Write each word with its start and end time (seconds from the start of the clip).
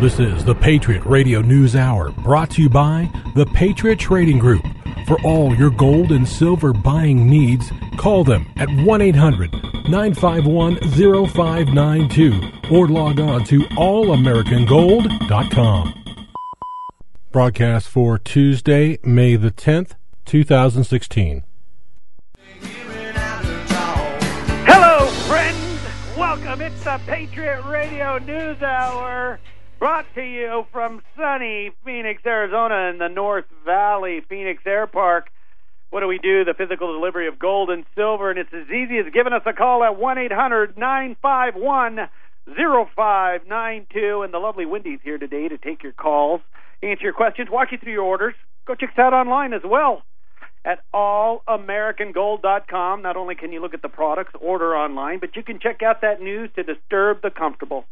This 0.00 0.18
is 0.20 0.44
the 0.44 0.54
Patriot 0.54 1.02
Radio 1.06 1.40
News 1.40 1.74
Hour 1.74 2.10
brought 2.10 2.50
to 2.50 2.60
you 2.60 2.68
by 2.68 3.10
the 3.34 3.46
Patriot 3.46 3.98
Trading 3.98 4.38
Group. 4.38 4.62
For 5.06 5.18
all 5.22 5.54
your 5.54 5.70
gold 5.70 6.12
and 6.12 6.28
silver 6.28 6.74
buying 6.74 7.30
needs, 7.30 7.72
call 7.96 8.22
them 8.22 8.44
at 8.58 8.68
1 8.68 9.00
800 9.00 9.50
951 9.88 10.76
0592 10.90 12.40
or 12.70 12.88
log 12.88 13.20
on 13.20 13.42
to 13.44 13.60
allamericangold.com. 13.60 16.04
Broadcast 17.32 17.88
for 17.88 18.18
Tuesday, 18.18 18.98
May 19.02 19.36
the 19.36 19.50
10th, 19.50 19.92
2016. 20.26 21.42
Hello, 24.66 25.06
friends. 25.26 25.80
Welcome. 26.18 26.60
It's 26.60 26.84
the 26.84 27.00
Patriot 27.06 27.62
Radio 27.62 28.18
News 28.18 28.62
Hour. 28.62 29.40
Brought 29.78 30.06
to 30.14 30.22
you 30.22 30.64
from 30.72 31.02
sunny 31.18 31.70
Phoenix, 31.84 32.22
Arizona, 32.24 32.88
in 32.90 32.96
the 32.96 33.08
North 33.08 33.44
Valley, 33.66 34.22
Phoenix 34.26 34.62
Air 34.64 34.86
Park. 34.86 35.28
What 35.90 36.00
do 36.00 36.06
we 36.06 36.18
do? 36.18 36.46
The 36.46 36.54
physical 36.54 36.94
delivery 36.94 37.28
of 37.28 37.38
gold 37.38 37.68
and 37.68 37.84
silver, 37.94 38.30
and 38.30 38.38
it's 38.38 38.54
as 38.54 38.70
easy 38.70 38.96
as 38.96 39.12
giving 39.12 39.34
us 39.34 39.42
a 39.44 39.52
call 39.52 39.84
at 39.84 39.98
1 39.98 40.16
800 40.16 40.78
951 40.78 42.08
0592. 42.46 44.22
And 44.22 44.32
the 44.32 44.38
lovely 44.38 44.64
Wendy's 44.64 45.00
here 45.04 45.18
today 45.18 45.46
to 45.48 45.58
take 45.58 45.82
your 45.82 45.92
calls, 45.92 46.40
answer 46.82 47.04
your 47.04 47.12
questions, 47.12 47.50
walk 47.50 47.70
you 47.70 47.76
through 47.76 47.92
your 47.92 48.04
orders. 48.04 48.34
Go 48.66 48.74
check 48.74 48.92
us 48.92 48.98
out 48.98 49.12
online 49.12 49.52
as 49.52 49.62
well 49.62 50.04
at 50.64 50.80
allamericangold.com. 50.94 53.02
Not 53.02 53.16
only 53.16 53.34
can 53.34 53.52
you 53.52 53.60
look 53.60 53.74
at 53.74 53.82
the 53.82 53.90
products, 53.90 54.32
order 54.40 54.74
online, 54.74 55.18
but 55.18 55.36
you 55.36 55.42
can 55.42 55.60
check 55.60 55.82
out 55.82 56.00
that 56.00 56.22
news 56.22 56.48
to 56.56 56.62
disturb 56.62 57.20
the 57.20 57.30
comfortable. 57.30 57.84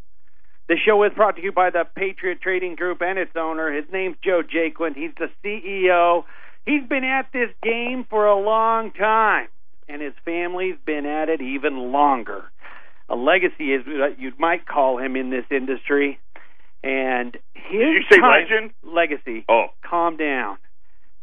The 0.68 0.76
show 0.84 1.02
is 1.04 1.12
brought 1.14 1.36
to 1.36 1.42
you 1.42 1.52
by 1.52 1.70
the 1.70 1.84
Patriot 1.94 2.40
Trading 2.40 2.74
Group 2.74 3.02
and 3.02 3.18
its 3.18 3.32
owner. 3.36 3.70
His 3.72 3.84
name's 3.92 4.16
Joe 4.24 4.42
Jaquin. 4.42 4.94
He's 4.96 5.10
the 5.18 5.28
CEO. 5.44 6.24
He's 6.64 6.86
been 6.88 7.04
at 7.04 7.26
this 7.32 7.50
game 7.62 8.06
for 8.08 8.26
a 8.26 8.38
long 8.38 8.90
time, 8.92 9.48
and 9.88 10.00
his 10.00 10.14
family's 10.24 10.76
been 10.86 11.04
at 11.04 11.28
it 11.28 11.42
even 11.42 11.92
longer. 11.92 12.44
A 13.10 13.14
legacy 13.16 13.74
is 13.74 13.82
what 13.86 14.18
you 14.18 14.32
might 14.38 14.66
call 14.66 14.98
him 14.98 15.16
in 15.16 15.28
this 15.28 15.44
industry. 15.50 16.18
And 16.82 17.34
his 17.52 17.70
Did 17.72 17.80
you 17.94 18.02
say 18.10 18.18
time- 18.18 18.42
legend? 18.42 18.70
Legacy. 18.82 19.44
Oh. 19.48 19.66
Calm 19.82 20.16
down. 20.16 20.56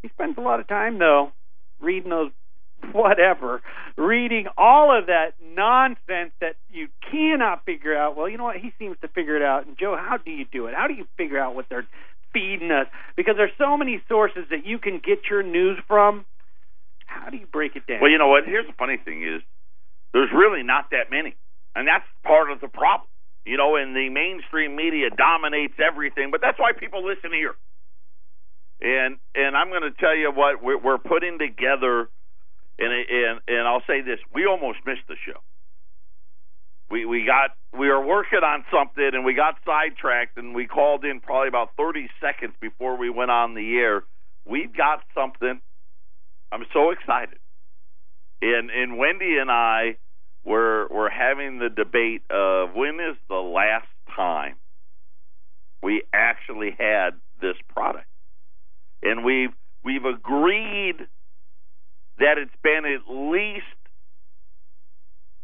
He 0.03 0.09
spends 0.09 0.37
a 0.37 0.41
lot 0.41 0.59
of 0.59 0.67
time 0.67 0.99
though 0.99 1.31
reading 1.79 2.11
those 2.11 2.31
whatever, 2.91 3.61
reading 3.97 4.45
all 4.57 4.95
of 4.95 5.07
that 5.07 5.33
nonsense 5.55 6.31
that 6.39 6.55
you 6.69 6.87
cannot 7.11 7.65
figure 7.65 7.95
out. 7.95 8.15
Well, 8.15 8.29
you 8.29 8.37
know 8.37 8.45
what? 8.45 8.57
He 8.57 8.71
seems 8.79 8.97
to 9.01 9.07
figure 9.07 9.35
it 9.35 9.41
out. 9.41 9.67
And 9.67 9.77
Joe, 9.77 9.97
how 9.97 10.17
do 10.17 10.31
you 10.31 10.45
do 10.51 10.67
it? 10.67 10.75
How 10.75 10.87
do 10.87 10.93
you 10.93 11.05
figure 11.17 11.39
out 11.39 11.55
what 11.55 11.65
they're 11.69 11.87
feeding 12.33 12.71
us? 12.71 12.87
Because 13.15 13.35
there's 13.37 13.51
so 13.57 13.77
many 13.77 14.01
sources 14.07 14.45
that 14.49 14.65
you 14.65 14.79
can 14.79 15.01
get 15.03 15.29
your 15.29 15.43
news 15.43 15.79
from. 15.87 16.25
How 17.05 17.29
do 17.29 17.37
you 17.37 17.47
break 17.51 17.75
it 17.75 17.85
down? 17.87 17.99
Well, 18.01 18.11
you 18.11 18.17
know 18.17 18.29
what? 18.29 18.45
Here's 18.45 18.67
the 18.67 18.73
funny 18.73 18.97
thing 18.97 19.23
is 19.23 19.41
there's 20.13 20.31
really 20.33 20.63
not 20.63 20.91
that 20.91 21.11
many. 21.11 21.35
And 21.75 21.87
that's 21.87 22.05
part 22.23 22.51
of 22.51 22.59
the 22.59 22.67
problem. 22.67 23.07
You 23.45 23.57
know, 23.57 23.75
and 23.75 23.95
the 23.95 24.09
mainstream 24.09 24.75
media 24.75 25.09
dominates 25.09 25.73
everything, 25.79 26.29
but 26.29 26.41
that's 26.41 26.59
why 26.59 26.73
people 26.77 27.03
listen 27.03 27.31
here. 27.33 27.55
And 28.81 29.17
and 29.33 29.57
I'm 29.57 29.69
going 29.69 29.81
to 29.81 29.91
tell 29.91 30.15
you 30.15 30.31
what 30.31 30.61
we're, 30.61 30.77
we're 30.77 30.97
putting 30.99 31.39
together, 31.39 32.09
and 32.79 32.91
and 32.91 33.39
and 33.47 33.67
I'll 33.67 33.83
say 33.87 34.01
this: 34.01 34.19
we 34.33 34.45
almost 34.45 34.79
missed 34.85 35.07
the 35.07 35.15
show. 35.25 35.39
We 36.89 37.05
we 37.05 37.25
got 37.25 37.51
we 37.77 37.87
were 37.87 38.05
working 38.05 38.39
on 38.43 38.65
something, 38.71 39.11
and 39.13 39.23
we 39.23 39.33
got 39.33 39.55
sidetracked, 39.65 40.37
and 40.37 40.53
we 40.53 40.67
called 40.67 41.05
in 41.05 41.21
probably 41.21 41.47
about 41.47 41.69
30 41.77 42.09
seconds 42.19 42.53
before 42.59 42.97
we 42.97 43.09
went 43.09 43.31
on 43.31 43.53
the 43.53 43.77
air. 43.77 44.03
We've 44.45 44.75
got 44.75 45.01
something. 45.15 45.61
I'm 46.51 46.65
so 46.73 46.91
excited. 46.91 47.37
And 48.41 48.69
and 48.69 48.97
Wendy 48.97 49.37
and 49.39 49.49
I 49.49 49.97
were 50.43 50.87
were 50.89 51.09
having 51.09 51.59
the 51.59 51.69
debate 51.69 52.23
of 52.29 52.73
when 52.75 52.95
is 52.95 53.15
the 53.29 53.35
last 53.35 53.87
time 54.15 54.55
we 55.81 56.03
actually 56.13 56.75
had 56.77 57.11
this 57.41 57.55
product. 57.69 58.07
And 59.03 59.23
we've 59.23 59.53
we've 59.83 60.05
agreed 60.05 61.07
that 62.19 62.37
it's 62.37 62.51
been 62.63 62.85
at 62.85 63.11
least 63.11 63.65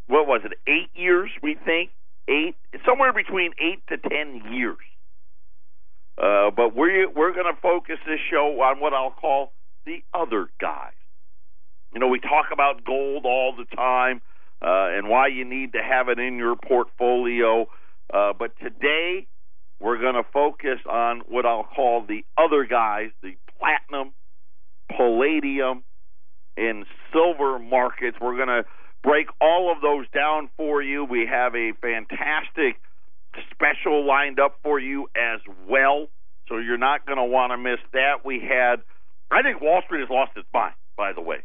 what 0.07 0.25
was 0.25 0.41
it, 0.45 0.53
eight 0.67 0.89
years, 0.95 1.29
we 1.43 1.55
think? 1.65 1.91
Eight 2.29 2.55
somewhere 2.85 3.13
between 3.13 3.51
eight 3.59 3.83
to 3.87 3.97
ten 3.97 4.53
years. 4.53 4.77
Uh, 6.17 6.49
but 6.51 6.75
we're 6.75 7.09
we're 7.09 7.33
going 7.33 7.53
to 7.53 7.61
focus 7.61 7.97
this 8.05 8.19
show 8.29 8.59
on 8.61 8.81
what 8.81 8.93
I'll 8.93 9.11
call 9.11 9.53
the 9.85 10.03
other 10.13 10.49
guys. 10.59 10.91
You 11.93 11.99
know, 11.99 12.07
we 12.07 12.19
talk 12.19 12.47
about 12.51 12.83
gold 12.83 13.25
all 13.25 13.55
the 13.55 13.63
time 13.75 14.21
uh, 14.61 14.97
and 14.97 15.07
why 15.07 15.27
you 15.27 15.45
need 15.45 15.73
to 15.73 15.79
have 15.81 16.09
it 16.09 16.19
in 16.19 16.35
your 16.37 16.55
portfolio. 16.55 17.67
Uh, 18.13 18.33
but 18.37 18.51
today 18.61 19.27
we're 19.79 19.99
going 19.99 20.15
to 20.15 20.25
focus 20.33 20.79
on 20.89 21.21
what 21.29 21.45
I'll 21.45 21.63
call 21.63 22.05
the 22.05 22.25
other 22.37 22.65
guys, 22.65 23.11
the 23.21 23.35
platinum, 23.57 24.13
palladium, 24.89 25.83
and 26.57 26.85
silver 27.13 27.59
markets. 27.59 28.17
We're 28.19 28.35
going 28.35 28.47
to 28.47 28.65
break 29.03 29.27
all 29.39 29.71
of 29.71 29.81
those 29.81 30.05
down 30.13 30.49
for 30.57 30.81
you. 30.81 31.05
We 31.05 31.27
have 31.29 31.55
a 31.55 31.71
fantastic 31.79 32.81
special 33.51 34.05
lined 34.05 34.39
up 34.39 34.57
for 34.63 34.79
you 34.79 35.07
as 35.15 35.39
well. 35.69 36.07
So 36.49 36.57
you're 36.57 36.77
not 36.77 37.05
going 37.05 37.17
to 37.17 37.25
want 37.25 37.51
to 37.51 37.57
miss 37.57 37.79
that. 37.93 38.25
We 38.25 38.39
had, 38.39 38.81
I 39.29 39.43
think 39.43 39.61
Wall 39.61 39.81
Street 39.85 40.01
has 40.01 40.09
lost 40.09 40.31
its 40.35 40.47
mind, 40.53 40.73
by 40.95 41.13
the 41.13 41.21
way. 41.21 41.43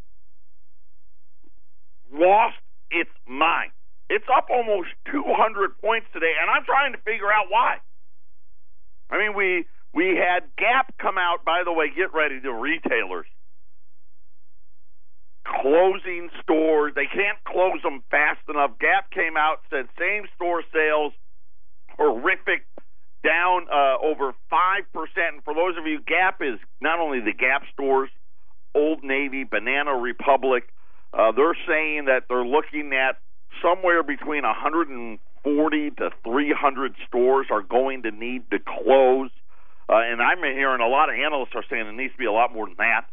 Lost 2.12 2.56
its 2.91 3.11
mind. 3.27 3.73
It's 4.09 4.27
up 4.34 4.49
almost 4.50 4.89
200 5.11 5.79
points 5.81 6.06
today, 6.12 6.33
and 6.41 6.50
I'm 6.50 6.65
trying 6.65 6.93
to 6.93 6.99
figure 6.99 7.33
out 7.33 7.47
why. 7.49 7.79
I 9.11 9.19
mean, 9.19 9.34
we 9.37 9.67
we 9.94 10.17
had 10.17 10.44
Gap 10.56 10.94
come 10.99 11.17
out. 11.19 11.44
By 11.44 11.62
the 11.65 11.73
way, 11.73 11.87
get 11.94 12.12
ready, 12.15 12.39
the 12.39 12.53
retailers 12.53 13.27
closing 15.45 16.31
stores. 16.43 16.93
They 16.95 17.07
can't 17.07 17.39
close 17.45 17.83
them 17.83 18.03
fast 18.11 18.41
enough. 18.49 18.79
Gap 18.79 19.11
came 19.11 19.37
out 19.37 19.61
said 19.71 19.87
same 19.99 20.25
store 20.37 20.63
sales 20.73 21.13
horrific, 21.97 22.67
down 23.23 23.67
uh, 23.71 23.97
over 24.03 24.33
five 24.51 24.85
percent. 24.93 25.37
And 25.37 25.45
for 25.45 25.55
those 25.55 25.77
of 25.79 25.87
you, 25.87 26.01
Gap 26.01 26.41
is 26.41 26.59
not 26.81 26.99
only 26.99 27.21
the 27.21 27.33
Gap 27.33 27.63
stores, 27.73 28.11
Old 28.75 29.05
Navy, 29.05 29.45
Banana 29.45 29.93
Republic. 29.93 30.65
Uh, 31.13 31.33
they're 31.33 31.57
saying 31.69 32.07
that 32.07 32.25
they're 32.29 32.45
looking 32.45 32.93
at 32.95 33.21
somewhere 33.61 34.03
between 34.03 34.43
140 34.43 35.91
to 35.91 36.11
300 36.25 36.95
stores 37.07 37.47
are 37.51 37.63
going 37.63 38.03
to 38.03 38.11
need 38.11 38.51
to 38.51 38.59
close. 38.59 39.31
Uh, 39.89 40.01
and 40.01 40.23
I'm 40.23 40.39
hearing 40.39 40.81
a 40.81 40.89
lot 40.89 41.11
of 41.11 41.17
analysts 41.17 41.53
are 41.55 41.65
saying 41.69 41.87
it 41.87 41.95
needs 41.95 42.13
to 42.13 42.19
be 42.19 42.27
a 42.27 42.33
lot 42.33 42.55
more 42.55 42.67
than 42.67 42.77
that. 42.79 43.05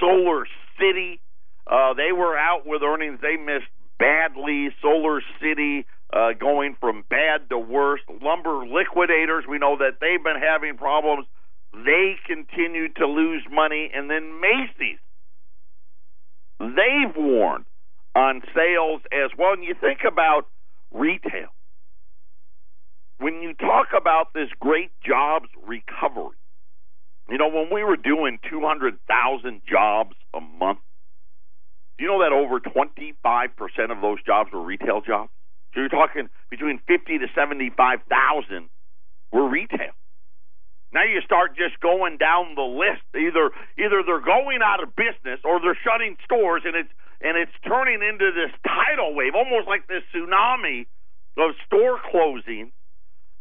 Solar 0.00 0.46
City, 0.78 1.20
uh, 1.66 1.94
they 1.94 2.12
were 2.12 2.36
out 2.36 2.66
with 2.66 2.82
earnings 2.82 3.18
they 3.20 3.36
missed 3.36 3.70
badly. 3.98 4.68
Solar 4.80 5.20
City 5.40 5.86
uh, 6.12 6.32
going 6.38 6.76
from 6.80 7.04
bad 7.08 7.48
to 7.50 7.58
worse. 7.58 8.00
Lumber 8.22 8.66
Liquidators, 8.66 9.44
we 9.48 9.58
know 9.58 9.76
that 9.78 9.98
they've 10.00 10.22
been 10.22 10.40
having 10.40 10.76
problems. 10.76 11.26
They 11.72 12.14
continue 12.26 12.88
to 12.94 13.06
lose 13.06 13.42
money. 13.50 13.90
And 13.92 14.08
then 14.08 14.40
Macy's, 14.40 14.98
they've 16.60 17.16
warned 17.16 17.64
on 18.14 18.42
sales 18.54 19.02
as 19.12 19.30
well. 19.36 19.52
And 19.52 19.64
you 19.64 19.74
think 19.80 20.00
about 20.06 20.46
retail. 20.92 21.48
When 23.18 23.42
you 23.42 23.54
talk 23.54 23.88
about 23.98 24.34
this 24.34 24.48
great 24.60 24.90
jobs 25.04 25.48
recovery, 25.66 26.36
you 27.28 27.38
know, 27.38 27.48
when 27.48 27.68
we 27.72 27.82
were 27.82 27.96
doing 27.96 28.38
200,000 28.48 29.62
jobs 29.68 30.14
a 30.32 30.40
month, 30.40 30.78
you 31.98 32.06
know 32.06 32.20
that 32.20 32.32
over 32.32 32.60
25% 32.60 33.90
of 33.90 34.00
those 34.02 34.22
jobs 34.24 34.52
were 34.52 34.62
retail 34.62 35.00
jobs? 35.00 35.30
So 35.74 35.80
you're 35.80 35.88
talking 35.88 36.28
between 36.50 36.80
50 36.86 37.18
to 37.18 37.26
75,000 37.34 38.68
were 39.32 39.48
retail. 39.48 39.92
Now 40.92 41.04
you 41.04 41.20
start 41.20 41.56
just 41.56 41.80
going 41.80 42.16
down 42.16 42.54
the 42.54 42.64
list. 42.64 43.04
Either 43.12 43.50
either 43.76 44.00
they're 44.06 44.24
going 44.24 44.60
out 44.64 44.82
of 44.82 44.96
business 44.96 45.40
or 45.44 45.60
they're 45.60 45.78
shutting 45.84 46.16
stores 46.24 46.62
and 46.64 46.76
it's 46.76 46.92
and 47.20 47.36
it's 47.36 47.52
turning 47.66 48.00
into 48.00 48.32
this 48.32 48.52
tidal 48.64 49.14
wave, 49.14 49.34
almost 49.34 49.68
like 49.68 49.88
this 49.88 50.04
tsunami 50.14 50.86
of 51.36 51.52
store 51.66 52.00
closings. 52.12 52.72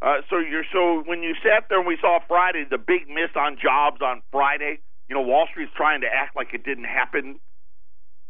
Uh, 0.01 0.19
so 0.29 0.39
you're 0.39 0.67
so 0.73 1.03
when 1.05 1.23
you 1.23 1.35
sat 1.43 1.67
there 1.69 1.79
and 1.79 1.87
we 1.87 1.97
saw 2.01 2.19
Friday 2.27 2.65
the 2.69 2.77
big 2.77 3.07
miss 3.07 3.31
on 3.35 3.55
jobs 3.55 4.01
on 4.01 4.21
Friday, 4.31 4.79
you 5.07 5.15
know 5.15 5.21
Wall 5.21 5.47
Street's 5.51 5.71
trying 5.75 6.01
to 6.01 6.07
act 6.07 6.35
like 6.35 6.53
it 6.53 6.65
didn't 6.65 6.91
happen 6.91 7.39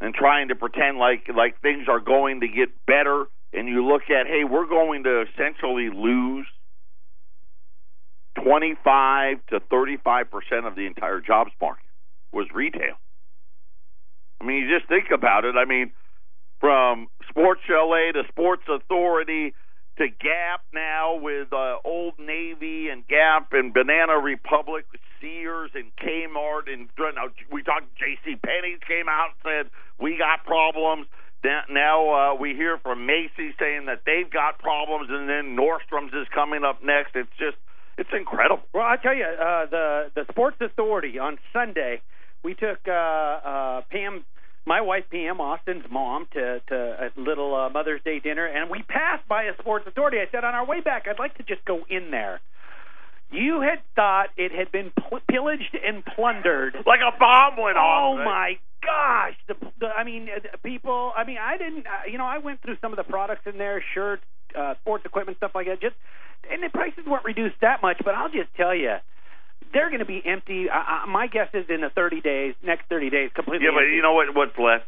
and 0.02 0.14
trying 0.14 0.50
to 0.50 0.56
pretend 0.56 0.98
like 0.98 1.28
like 1.36 1.62
things 1.62 1.88
are 1.88 2.00
going 2.00 2.42
to 2.42 2.48
get 2.48 2.70
better. 2.86 3.26
And 3.54 3.68
you 3.68 3.86
look 3.86 4.04
at 4.10 4.28
hey, 4.28 4.44
we're 4.44 4.68
going 4.68 5.04
to 5.04 5.24
essentially 5.24 5.90
lose 5.90 6.46
25 8.44 9.38
to 9.52 9.60
35 9.60 10.32
percent 10.32 10.66
of 10.66 10.76
the 10.76 10.86
entire 10.86 11.22
jobs 11.22 11.52
market 11.62 11.86
was 12.32 12.48
retail. 12.54 12.96
I 14.42 14.46
mean, 14.46 14.64
you 14.64 14.78
just 14.78 14.90
think 14.90 15.06
about 15.14 15.46
it. 15.46 15.56
I 15.56 15.66
mean, 15.66 15.92
from 16.60 17.08
Sports 17.30 17.62
Chalet 17.68 18.12
to 18.14 18.24
Sports 18.30 18.64
Authority 18.70 19.54
to 19.98 20.08
Gap 20.08 20.62
now 20.74 21.16
with 21.16 21.54
uh, 21.54 21.78
Old 21.86 22.16
Navy 22.20 22.90
and 22.90 23.08
Gap 23.08 23.54
and 23.54 23.74
Banana 23.74 24.20
Republic, 24.20 24.86
Sears 25.22 25.72
and 25.74 25.92
Kmart 25.96 26.72
and 26.72 26.90
now 26.98 27.30
we 27.52 27.64
talked. 27.64 27.86
J.C. 27.98 28.36
Penney's 28.36 28.80
came 28.88 29.08
out 29.10 29.30
and 29.32 29.66
said 29.66 29.72
we 30.00 30.18
got 30.18 30.46
problems. 30.46 31.08
Now 31.70 32.34
uh, 32.34 32.36
we 32.36 32.56
hear 32.56 32.80
from 32.80 33.06
Macy's 33.06 33.54
saying 33.60 33.86
that 33.86 34.02
they've 34.06 34.30
got 34.30 34.58
problems, 34.60 35.10
and 35.12 35.30
then 35.30 35.56
Nordstrom's 35.56 36.14
is 36.14 36.28
coming 36.34 36.64
up 36.64 36.84
next. 36.84 37.16
It's 37.16 37.30
just 37.38 37.58
it's 37.98 38.10
incredible. 38.12 38.64
Well, 38.74 38.84
I 38.84 38.98
tell 38.98 39.16
you, 39.16 39.26
uh, 39.26 39.66
the 39.68 40.12
the 40.16 40.26
Sports 40.32 40.58
Authority 40.60 41.20
on 41.20 41.38
Sunday, 41.54 42.02
we 42.44 42.56
took 42.56 42.80
uh, 42.88 42.92
uh, 42.92 43.82
Pam 43.92 44.26
my 44.66 44.82
wife 44.82 45.06
Pam 45.12 45.40
Austin's 45.40 45.86
mom 45.92 46.28
to 46.34 46.60
to 46.68 46.76
a 46.76 47.20
little 47.20 47.56
uh, 47.56 47.70
Mother's 47.70 48.02
Day 48.04 48.20
dinner, 48.20 48.46
and 48.46 48.70
we 48.70 48.82
passed 48.84 49.28
by 49.28 49.44
a 49.44 49.54
Sports 49.60 49.86
Authority. 49.88 50.18
I 50.18 50.30
said 50.32 50.44
on 50.44 50.56
our 50.56 50.66
way 50.66 50.82
back, 50.82 51.06
I'd 51.08 51.20
like 51.20 51.38
to 51.38 51.44
just 51.44 51.64
go 51.66 51.86
in 51.90 52.12
there. 52.12 52.42
You 53.32 53.62
had 53.62 53.80
thought 53.96 54.30
it 54.38 54.52
had 54.52 54.72
been 54.72 54.92
pl- 54.92 55.20
pillaged 55.28 55.76
and 55.76 56.04
plundered, 56.06 56.76
like 56.86 57.00
a 57.02 57.18
bomb 57.18 57.58
went 57.58 57.78
off. 57.78 58.14
Oh 58.14 58.18
right? 58.18 58.26
my 58.26 58.58
gosh! 58.82 59.36
The, 59.48 59.56
the 59.80 59.88
I 59.88 60.04
mean, 60.04 60.30
uh, 60.30 60.58
people. 60.64 61.12
I 61.16 61.26
mean, 61.26 61.38
I 61.38 61.58
didn't. 61.58 61.86
Uh, 61.86 62.10
you 62.12 62.18
know, 62.18 62.26
I 62.26 62.40
went 62.40 62.62
through 62.62 62.78
some 62.82 62.92
of 62.92 62.98
the 62.98 63.04
products 63.04 63.42
in 63.46 63.58
there, 63.58 63.84
shirts, 63.94 64.24
uh, 64.58 64.76
sports 64.82 65.06
equipment, 65.06 65.38
stuff 65.38 65.52
like 65.54 65.68
that. 65.68 65.82
Just 65.82 65.96
and 66.52 66.62
the 66.64 66.70
prices 66.70 67.06
weren't 67.06 67.26
reduced 67.26 67.56
that 67.62 67.82
much, 67.82 67.98
but 68.04 68.14
I'll 68.16 68.30
just 68.30 68.54
tell 68.56 68.76
you 68.76 68.98
they're 69.76 69.90
going 69.90 70.00
to 70.00 70.08
be 70.08 70.24
empty. 70.26 70.68
Uh, 70.72 71.06
my 71.06 71.28
guess 71.28 71.50
is 71.54 71.66
in 71.68 71.82
the 71.82 71.92
30 71.94 72.22
days, 72.22 72.56
next 72.64 72.88
30 72.88 73.10
days, 73.10 73.30
completely. 73.36 73.68
Yeah, 73.68 73.76
but 73.76 73.84
you 73.92 74.02
know 74.02 74.14
what? 74.14 74.34
What's 74.34 74.58
left? 74.58 74.88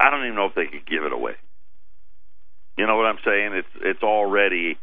I 0.00 0.08
don't 0.08 0.24
even 0.24 0.34
know 0.34 0.46
if 0.46 0.56
they 0.56 0.64
could 0.64 0.88
give 0.88 1.04
it 1.04 1.12
away. 1.12 1.36
You 2.78 2.86
know 2.86 2.96
what 2.96 3.04
I'm 3.04 3.20
saying? 3.22 3.52
It's 3.52 3.74
it's 3.82 4.02
already. 4.02 4.76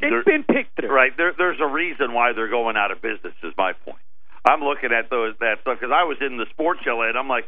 It's 0.00 0.26
been 0.26 0.42
picked 0.42 0.74
through. 0.80 0.90
Right. 0.90 1.12
There, 1.16 1.32
there's 1.36 1.60
a 1.60 1.68
reason 1.68 2.12
why 2.12 2.32
they're 2.32 2.50
going 2.50 2.76
out 2.76 2.90
of 2.90 3.00
business. 3.00 3.34
Is 3.44 3.52
my 3.56 3.72
point. 3.84 4.00
I'm 4.48 4.60
looking 4.60 4.90
at 4.90 5.10
those 5.10 5.34
that 5.38 5.60
stuff 5.60 5.78
because 5.78 5.94
I 5.94 6.04
was 6.04 6.16
in 6.20 6.38
the 6.38 6.46
sports 6.50 6.80
show 6.82 7.02
and 7.02 7.16
I'm 7.16 7.28
like, 7.28 7.44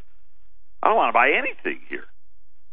I 0.83 0.89
don't 0.89 0.97
want 0.97 1.09
to 1.09 1.19
buy 1.19 1.33
anything 1.33 1.81
here. 1.89 2.05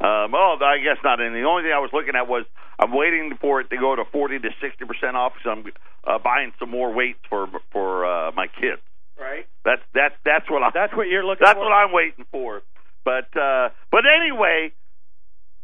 Um, 0.03 0.33
well, 0.33 0.59
I 0.61 0.79
guess 0.83 0.97
not. 1.01 1.21
And 1.21 1.33
the 1.33 1.47
only 1.47 1.63
thing 1.63 1.71
I 1.71 1.79
was 1.79 1.91
looking 1.93 2.15
at 2.15 2.27
was 2.27 2.43
I'm 2.77 2.91
waiting 2.91 3.37
for 3.39 3.61
it 3.61 3.69
to 3.69 3.77
go 3.77 3.95
to 3.95 4.03
40 4.11 4.39
to 4.39 4.49
60 4.59 4.85
percent 4.85 5.15
off 5.15 5.33
because 5.33 5.57
I'm 5.57 5.71
uh, 6.03 6.19
buying 6.19 6.51
some 6.59 6.69
more 6.69 6.91
weights 6.91 7.19
for 7.29 7.47
for 7.71 8.05
uh, 8.05 8.31
my 8.35 8.47
kids. 8.47 8.81
Right. 9.17 9.47
That's 9.63 9.81
that's 9.93 10.15
that's 10.25 10.49
what 10.49 10.61
I. 10.61 10.71
That's 10.73 10.93
what 10.93 11.07
you're 11.07 11.23
looking. 11.23 11.45
That's 11.45 11.55
for? 11.55 11.63
what 11.63 11.71
I'm 11.71 11.93
waiting 11.93 12.25
for. 12.31 12.61
But 13.05 13.31
uh, 13.37 13.69
but 13.91 14.03
anyway, 14.03 14.73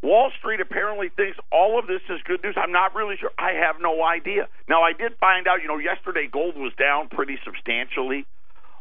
Wall 0.01 0.31
Street 0.39 0.61
apparently 0.61 1.09
thinks 1.09 1.37
all 1.51 1.77
of 1.77 1.87
this 1.87 2.01
is 2.09 2.21
good 2.23 2.41
news. 2.41 2.55
I'm 2.55 2.71
not 2.71 2.95
really 2.95 3.17
sure. 3.19 3.31
I 3.37 3.51
have 3.59 3.75
no 3.81 4.03
idea. 4.03 4.47
Now 4.69 4.83
I 4.83 4.93
did 4.93 5.17
find 5.19 5.47
out. 5.47 5.61
You 5.61 5.67
know, 5.67 5.79
yesterday 5.79 6.29
gold 6.31 6.55
was 6.55 6.71
down 6.79 7.09
pretty 7.09 7.37
substantially. 7.43 8.25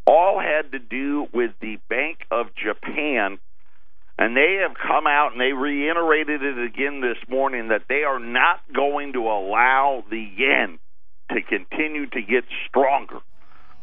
All 0.07 0.39
had 0.39 0.71
to 0.71 0.79
do 0.79 1.27
with 1.35 1.51
the 1.61 1.79
Bank 1.89 2.21
of 2.31 2.55
Japan 2.55 3.39
and 4.19 4.37
they 4.37 4.59
have 4.63 4.77
come 4.77 5.07
out 5.07 5.33
and 5.33 5.41
they 5.41 5.53
reiterated 5.53 6.43
it 6.43 6.59
again 6.59 7.01
this 7.01 7.19
morning 7.29 7.69
that 7.69 7.83
they 7.89 8.03
are 8.03 8.19
not 8.19 8.61
going 8.75 9.13
to 9.13 9.21
allow 9.21 10.05
the 10.11 10.29
yen 10.37 10.79
to 11.31 11.43
continue 11.43 12.07
to 12.07 12.21
get 12.23 12.45
stronger. 12.69 13.21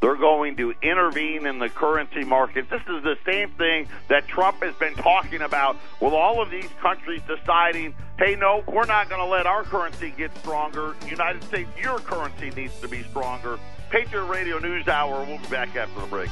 They're 0.01 0.17
going 0.17 0.57
to 0.57 0.73
intervene 0.83 1.47
in 1.47 1.57
the 1.57 1.69
currency 1.69 2.25
market. 2.25 2.69
This 2.69 2.81
is 2.81 3.01
the 3.03 3.15
same 3.25 3.49
thing 3.51 3.87
that 4.09 4.27
Trump 4.27 4.61
has 4.61 4.75
been 4.75 4.93
talking 4.95 5.41
about 5.41 5.77
with 6.01 6.13
all 6.13 6.41
of 6.41 6.51
these 6.51 6.69
countries 6.81 7.21
deciding, 7.27 7.95
hey, 8.19 8.35
no, 8.35 8.63
we're 8.67 8.85
not 8.85 9.09
going 9.09 9.21
to 9.21 9.27
let 9.27 9.47
our 9.47 9.63
currency 9.63 10.13
get 10.15 10.35
stronger. 10.39 10.95
United 11.07 11.43
States, 11.45 11.69
your 11.81 11.99
currency 11.99 12.51
needs 12.51 12.77
to 12.81 12.89
be 12.89 13.03
stronger. 13.03 13.57
Patriot 13.89 14.25
Radio 14.25 14.59
News 14.59 14.87
Hour. 14.87 15.23
We'll 15.23 15.39
be 15.39 15.47
back 15.47 15.75
after 15.75 16.01
the 16.01 16.07
break. 16.07 16.29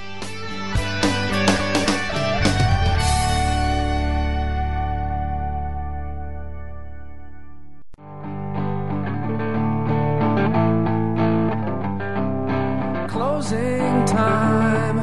Closing 13.44 14.06
time. 14.06 15.00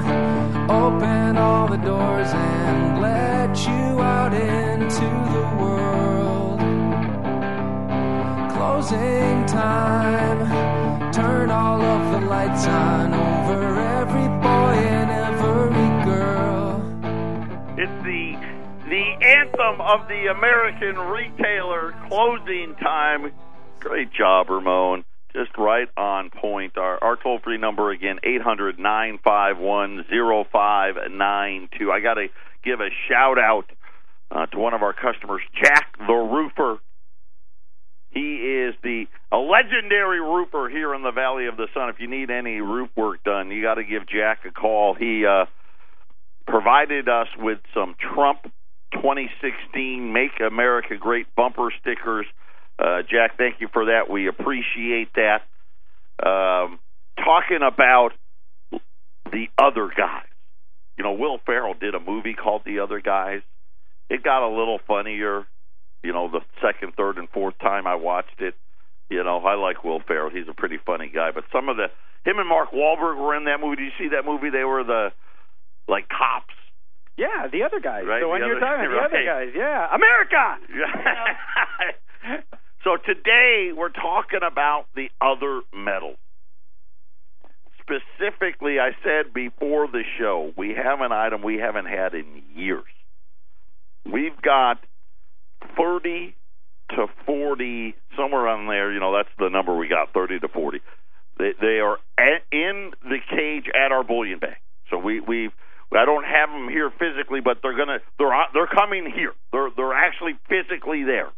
Open 0.71 1.37
all 1.37 1.69
the 1.69 1.77
doors 1.77 2.29
and 2.29 3.03
let 3.03 3.67
you 3.67 4.01
out 4.01 4.33
into 4.33 5.05
the 5.35 5.47
world. 5.61 6.59
Closing 8.53 9.45
time. 9.45 11.13
Turn 11.13 11.51
all 11.51 11.83
of 11.83 12.13
the 12.13 12.27
lights 12.29 12.67
on 12.67 13.13
over 13.13 13.79
every 13.79 14.29
boy 14.41 14.75
and 14.89 15.11
every 15.11 16.05
girl. 16.07 16.81
It's 17.77 18.05
the 18.05 18.39
the 18.89 19.05
anthem 19.23 19.83
of 19.83 20.09
the 20.09 20.29
American 20.31 20.97
retailer 20.99 21.93
closing 22.09 22.75
time. 22.77 23.33
Great 23.81 24.11
job, 24.15 24.49
Ramon 24.49 25.05
just 25.33 25.57
right 25.59 25.89
on 25.97 26.31
point. 26.31 26.77
Our, 26.77 27.03
our 27.03 27.17
toll 27.17 27.41
free 27.43 27.59
number 27.59 27.91
again, 27.91 28.19
eight 28.25 28.43
hundred 28.43 28.79
nine 28.79 29.19
five 29.23 29.59
one 29.59 30.05
zero 30.09 30.45
five 30.53 30.95
nine 31.11 31.69
two. 31.79 31.91
I 31.91 32.01
got 32.01 32.15
to 32.15 32.27
give 32.65 32.81
a 32.81 32.89
shout 33.09 33.39
out 33.39 33.65
uh, 34.31 34.47
to 34.47 34.59
one 34.59 34.75
of 34.75 34.83
our 34.83 34.93
customers, 34.93 35.43
Jack 35.61 35.97
the 35.99 36.13
Roofer. 36.13 36.79
He 38.11 38.67
is 38.67 38.75
the 38.83 39.05
a 39.31 39.37
legendary 39.37 40.21
roofer 40.21 40.69
here 40.69 40.95
in 40.95 41.03
the 41.03 41.13
Valley 41.13 41.47
of 41.47 41.57
the 41.57 41.69
Sun. 41.73 41.91
If 41.91 42.01
you 42.01 42.09
need 42.09 42.31
any 42.31 42.61
roof 42.61 42.91
work 42.97 43.23
done, 43.23 43.51
you 43.51 43.63
got 43.63 43.75
to 43.75 43.85
give 43.85 44.09
Jack 44.09 44.41
a 44.47 44.51
call. 44.51 44.95
He 44.95 45.25
uh, 45.25 45.47
provided 46.47 47.09
us 47.09 47.29
with 47.39 47.59
some 47.73 47.95
Trump 48.15 48.43
2016 48.95 50.13
Make 50.13 50.33
America 50.45 50.97
Great 50.99 51.33
bumper 51.37 51.69
stickers 51.81 52.27
uh, 52.81 53.03
Jack, 53.03 53.37
thank 53.37 53.61
you 53.61 53.69
for 53.73 53.87
that. 53.87 54.09
We 54.11 54.27
appreciate 54.29 55.11
that. 55.15 55.43
Um, 56.27 56.79
talking 57.17 57.61
about 57.67 58.11
the 59.31 59.47
other 59.59 59.89
guys. 59.97 60.25
You 60.97 61.05
know, 61.05 61.13
Will 61.13 61.39
Ferrell 61.47 61.75
did 61.75 61.95
a 61.95 62.01
movie 62.01 62.35
called 62.35 62.63
The 62.67 62.81
Other 62.81 63.01
Guys. 63.01 63.41
It 64.11 64.23
got 64.23 64.47
a 64.47 64.51
little 64.51 64.79
funnier, 64.87 65.47
you 66.03 66.13
know, 66.13 66.29
the 66.31 66.41
second, 66.61 66.95
third, 66.97 67.17
and 67.17 67.29
fourth 67.31 67.59
time 67.59 67.87
I 67.87 67.95
watched 67.95 68.41
it. 68.41 68.55
You 69.09 69.25
know, 69.25 69.39
I 69.39 69.55
like 69.55 69.83
Will 69.83 70.01
Ferrell. 70.07 70.31
He's 70.31 70.49
a 70.49 70.53
pretty 70.55 70.79
funny 70.85 71.11
guy. 71.13 71.31
But 71.35 71.45
some 71.53 71.69
of 71.69 71.77
the 71.77 71.87
him 72.25 72.39
and 72.39 72.49
Mark 72.49 72.71
Wahlberg 72.73 73.17
were 73.19 73.35
in 73.35 73.45
that 73.45 73.61
movie. 73.63 73.77
Did 73.77 73.85
you 73.85 73.93
see 73.99 74.09
that 74.15 74.25
movie? 74.27 74.51
They 74.51 74.65
were 74.65 74.85
the 74.85 75.09
like 75.89 76.07
cops. 76.09 76.53
Yeah, 77.17 77.49
the 77.51 77.63
other 77.65 77.81
guys. 77.81 78.05
Right, 78.07 78.21
the 78.21 78.29
one 78.29 78.41
the 78.41 78.47
you're 78.47 78.57
other- 78.57 78.67
talking 78.67 78.87
about. 78.87 79.11
right. 79.13 79.25
The 79.25 79.31
other 79.31 79.47
guys. 79.47 79.53
Yeah, 79.57 79.89
America. 79.95 80.59
so 82.85 82.97
today 82.97 83.71
we're 83.77 83.91
talking 83.91 84.41
about 84.47 84.87
the 84.95 85.09
other 85.21 85.61
metals. 85.75 86.17
Specifically, 87.81 88.79
I 88.79 88.91
said 89.03 89.35
before 89.35 89.89
the 89.89 90.03
show, 90.19 90.53
we 90.57 90.75
have 90.75 91.01
an 91.01 91.13
item 91.13 91.43
we 91.43 91.57
haven't 91.57 91.87
had 91.87 92.15
in 92.15 92.43
years. 92.55 92.85
We've 94.05 94.41
got 94.41 94.79
30 95.77 96.35
to 96.97 97.07
40, 97.27 97.95
somewhere 98.17 98.49
on 98.49 98.67
there, 98.67 98.93
you 98.93 99.01
know, 99.01 99.15
that's 99.15 99.29
the 99.39 99.49
number 99.49 99.77
we 99.77 99.89
got, 99.89 100.13
30 100.13 100.41
to 100.41 100.49
40. 100.49 100.81
They, 101.39 101.53
they 101.61 101.79
are 101.81 101.99
at, 102.19 102.43
in 102.51 102.93
the 103.03 103.19
cage 103.31 103.65
at 103.75 103.93
our 103.93 104.05
bullion 104.05 104.39
bank. 104.39 104.59
So 104.91 104.99
we, 104.99 105.21
we've 105.21 105.53
I 105.93 106.05
don't 106.05 106.25
have 106.25 106.51
them 106.51 106.69
here 106.69 106.91
physically, 106.91 107.41
but 107.41 107.59
they're 107.63 107.77
gonna 107.77 107.99
they're 108.19 108.31
they're 108.55 108.71
coming 108.71 109.11
here. 109.11 109.33
They're 109.51 109.71
they're 109.77 109.93
actually 109.93 110.39
physically 110.49 111.03
there. 111.03 111.31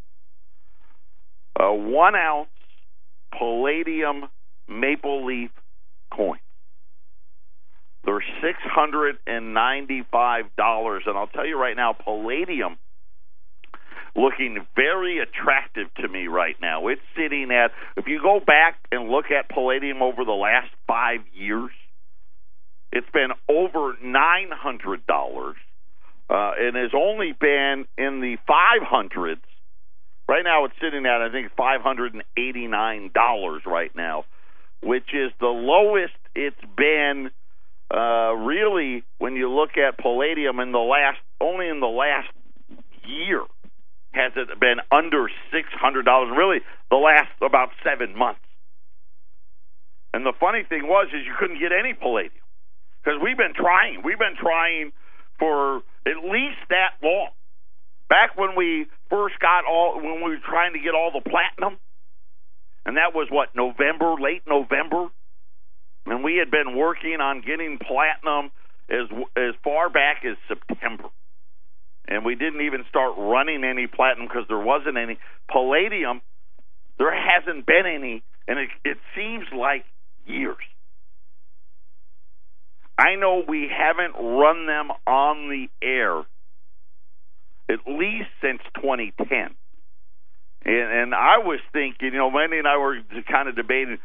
A 1.59 1.73
one 1.73 2.15
ounce 2.15 2.49
palladium 3.39 4.25
maple 4.69 5.27
leaf 5.27 5.51
coin. 6.15 6.39
They're 8.05 8.25
six 8.41 8.59
hundred 8.65 9.17
and 9.27 9.55
ninety 9.55 10.03
five 10.11 10.47
dollars, 10.57 11.05
and 11.07 11.17
I'll 11.17 11.29
tell 11.29 11.47
you 11.47 11.59
right 11.59 11.77
now, 11.77 11.93
palladium 11.93 12.79
looking 14.15 14.59
very 14.77 15.21
attractive 15.21 15.93
to 15.95 16.09
me 16.09 16.27
right 16.27 16.57
now. 16.61 16.89
It's 16.89 17.01
sitting 17.17 17.51
at 17.51 17.71
if 17.97 18.07
you 18.07 18.21
go 18.23 18.41
back 18.45 18.77
and 18.91 19.09
look 19.09 19.27
at 19.31 19.49
palladium 19.49 20.03
over 20.03 20.25
the 20.25 20.33
last 20.33 20.69
five 20.87 21.21
years, 21.33 21.71
it's 22.91 23.07
been 23.13 23.31
over 23.49 23.95
nine 24.03 24.51
hundred 24.51 25.07
dollars, 25.07 25.57
uh, 26.29 26.53
and 26.59 26.77
has 26.77 26.91
only 26.95 27.33
been 27.39 27.87
in 27.97 28.21
the 28.21 28.37
five 28.47 28.83
hundreds. 28.83 29.43
Right 30.29 30.45
now, 30.45 30.65
it's 30.65 30.75
sitting 30.81 31.05
at 31.07 31.21
I 31.21 31.31
think 31.31 31.53
five 31.57 31.83
hundred 31.83 32.15
and 32.15 32.23
eighty 32.39 32.67
nine 32.67 33.11
dollars 33.15 33.63
right 33.67 33.95
now. 33.95 34.25
which 34.83 35.15
is 35.15 35.33
the 35.41 35.47
lowest 35.47 36.15
it's 36.35 36.57
been 36.77 37.31
uh, 37.95 38.33
really 38.35 39.05
when 39.19 39.37
you 39.37 39.51
look 39.51 39.77
at 39.77 39.99
palladium 39.99 40.61
in 40.61 40.73
the 40.73 40.79
last 40.79 41.19
only 41.41 41.69
in 41.69 41.81
the 41.81 41.87
last 41.87 42.29
year 43.07 43.43
has 44.13 44.33
it 44.37 44.49
been 44.61 44.77
under 44.91 45.29
six 45.51 45.69
hundred 45.73 46.05
dollars. 46.05 46.31
Really, 46.37 46.59
the 46.91 46.97
last 46.97 47.31
about 47.41 47.71
seven 47.83 48.17
months. 48.17 48.41
And 50.15 50.27
the 50.27 50.35
funny 50.39 50.63
thing 50.69 50.87
was, 50.87 51.09
is 51.09 51.25
you 51.25 51.33
couldn't 51.39 51.59
get 51.59 51.73
any 51.73 51.95
palladium 51.95 52.45
because 53.03 53.19
we've 53.23 53.37
been 53.39 53.55
trying. 53.55 54.03
We've 54.05 54.19
been 54.19 54.37
trying 54.39 54.93
for 55.39 55.79
at 56.07 56.21
least 56.23 56.61
that 56.69 57.01
long. 57.03 57.31
Back 58.13 58.37
when 58.37 58.51
we 58.55 58.85
first 59.09 59.39
got 59.41 59.65
all, 59.65 59.97
when 59.97 60.17
we 60.17 60.37
were 60.37 60.45
trying 60.47 60.75
to 60.75 60.79
get 60.79 60.93
all 60.93 61.13
the 61.15 61.25
platinum, 61.25 61.79
and 62.85 62.99
that 62.99 63.15
was 63.15 63.29
what 63.31 63.57
November, 63.57 64.17
late 64.21 64.43
November, 64.47 65.09
and 66.05 66.23
we 66.23 66.37
had 66.37 66.51
been 66.51 66.77
working 66.77 67.23
on 67.23 67.41
getting 67.41 67.79
platinum 67.79 68.53
as 68.91 69.09
as 69.35 69.55
far 69.65 69.89
back 69.89 70.27
as 70.29 70.37
September, 70.47 71.09
and 72.07 72.23
we 72.23 72.35
didn't 72.35 72.61
even 72.61 72.85
start 72.91 73.15
running 73.17 73.65
any 73.65 73.87
platinum 73.87 74.29
because 74.29 74.45
there 74.47 74.61
wasn't 74.61 74.99
any 74.99 75.19
palladium. 75.51 76.21
There 76.99 77.15
hasn't 77.17 77.65
been 77.65 77.87
any, 77.87 78.23
and 78.47 78.59
it, 78.59 78.69
it 78.85 78.99
seems 79.17 79.47
like 79.57 79.87
years. 80.27 80.61
I 82.99 83.15
know 83.15 83.43
we 83.49 83.71
haven't 83.73 84.13
run 84.23 84.67
them 84.67 84.91
on 85.07 85.49
the 85.49 85.69
air 85.81 86.27
at 87.69 87.79
least 87.87 88.29
since 88.41 88.61
2010. 88.77 89.55
And, 90.65 90.93
and 90.93 91.15
I 91.15 91.39
was 91.39 91.61
thinking, 91.73 92.13
you 92.13 92.19
know, 92.19 92.31
Wendy 92.33 92.59
and 92.59 92.69
I 92.69 92.77
were 92.79 92.99
kind 93.31 93.49
of 93.49 93.57
debating 93.57 93.99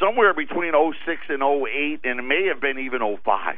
somewhere 0.00 0.34
between 0.34 0.72
06 0.72 1.20
and 1.28 1.42
08, 1.42 2.00
and 2.04 2.20
it 2.20 2.22
may 2.22 2.48
have 2.52 2.60
been 2.60 2.78
even 2.78 3.00
05. 3.24 3.56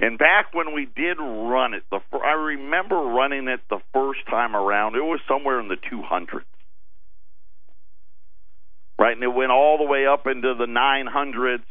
And 0.00 0.18
back 0.18 0.54
when 0.54 0.74
we 0.74 0.86
did 0.86 1.18
run 1.18 1.74
it, 1.74 1.82
the 1.90 1.98
I 2.24 2.32
remember 2.32 2.96
running 2.96 3.48
it 3.48 3.60
the 3.68 3.80
first 3.92 4.20
time 4.30 4.54
around. 4.54 4.94
It 4.94 5.02
was 5.02 5.20
somewhere 5.26 5.58
in 5.58 5.66
the 5.66 5.74
200s, 5.74 6.44
right? 8.96 9.14
And 9.14 9.22
it 9.24 9.34
went 9.34 9.50
all 9.50 9.76
the 9.78 9.90
way 9.90 10.06
up 10.06 10.26
into 10.26 10.54
the 10.54 10.66
900s 10.66 11.64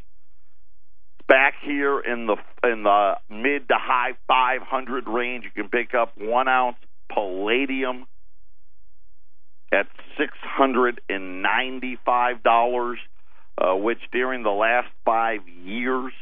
back 1.28 1.56
here 1.64 2.00
in 2.00 2.28
the 2.28 2.36
in 2.68 2.84
the 2.84 3.14
mid 3.30 3.68
to 3.68 3.76
high 3.78 4.14
500 4.28 5.08
range. 5.08 5.44
You 5.44 5.52
can 5.52 5.70
pick 5.70 5.94
up 5.94 6.14
one 6.18 6.48
ounce 6.48 6.78
palladium 7.14 8.06
at 9.72 9.88
six 10.18 10.34
hundred 10.42 11.02
and 11.10 11.42
ninety 11.42 11.98
five 12.06 12.44
dollars, 12.44 13.00
uh, 13.58 13.76
which 13.76 14.00
during 14.12 14.44
the 14.44 14.50
last 14.50 14.88
five 15.06 15.42
years, 15.48 16.14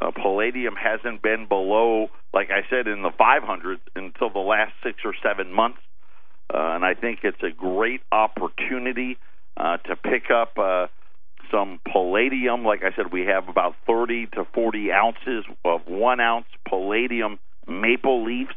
uh, 0.00 0.10
palladium 0.10 0.74
hasn't 0.76 1.22
been 1.22 1.46
below, 1.48 2.08
like 2.32 2.50
I 2.50 2.68
said, 2.70 2.86
in 2.86 3.02
the 3.02 3.10
500s 3.10 3.80
until 3.96 4.30
the 4.30 4.38
last 4.38 4.72
six 4.82 4.98
or 5.04 5.14
seven 5.22 5.52
months. 5.52 5.78
Uh, 6.52 6.76
and 6.76 6.84
I 6.84 6.94
think 6.94 7.20
it's 7.22 7.42
a 7.42 7.50
great 7.50 8.02
opportunity 8.10 9.16
uh, 9.56 9.78
to 9.78 9.96
pick 9.96 10.30
up. 10.30 10.58
Some 11.52 11.80
palladium. 11.90 12.64
Like 12.64 12.82
I 12.82 12.96
said, 12.96 13.12
we 13.12 13.26
have 13.26 13.48
about 13.48 13.74
30 13.86 14.26
to 14.34 14.46
40 14.54 14.90
ounces 14.90 15.44
of 15.64 15.82
one 15.86 16.18
ounce 16.18 16.46
palladium 16.68 17.38
maple 17.68 18.24
leafs. 18.24 18.54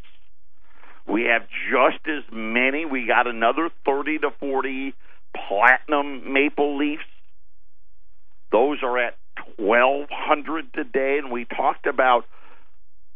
We 1.08 1.24
have 1.24 1.44
just 1.70 2.08
as 2.08 2.24
many. 2.32 2.86
We 2.86 3.06
got 3.06 3.28
another 3.28 3.70
30 3.86 4.20
to 4.20 4.30
40 4.40 4.94
platinum 5.36 6.34
maple 6.34 6.78
leafs. 6.78 7.04
Those 8.52 8.78
are 8.82 8.98
at 8.98 9.18
1200 9.58 10.74
today 10.74 11.20
and 11.22 11.32
we 11.32 11.46
talked 11.46 11.86
about 11.86 12.26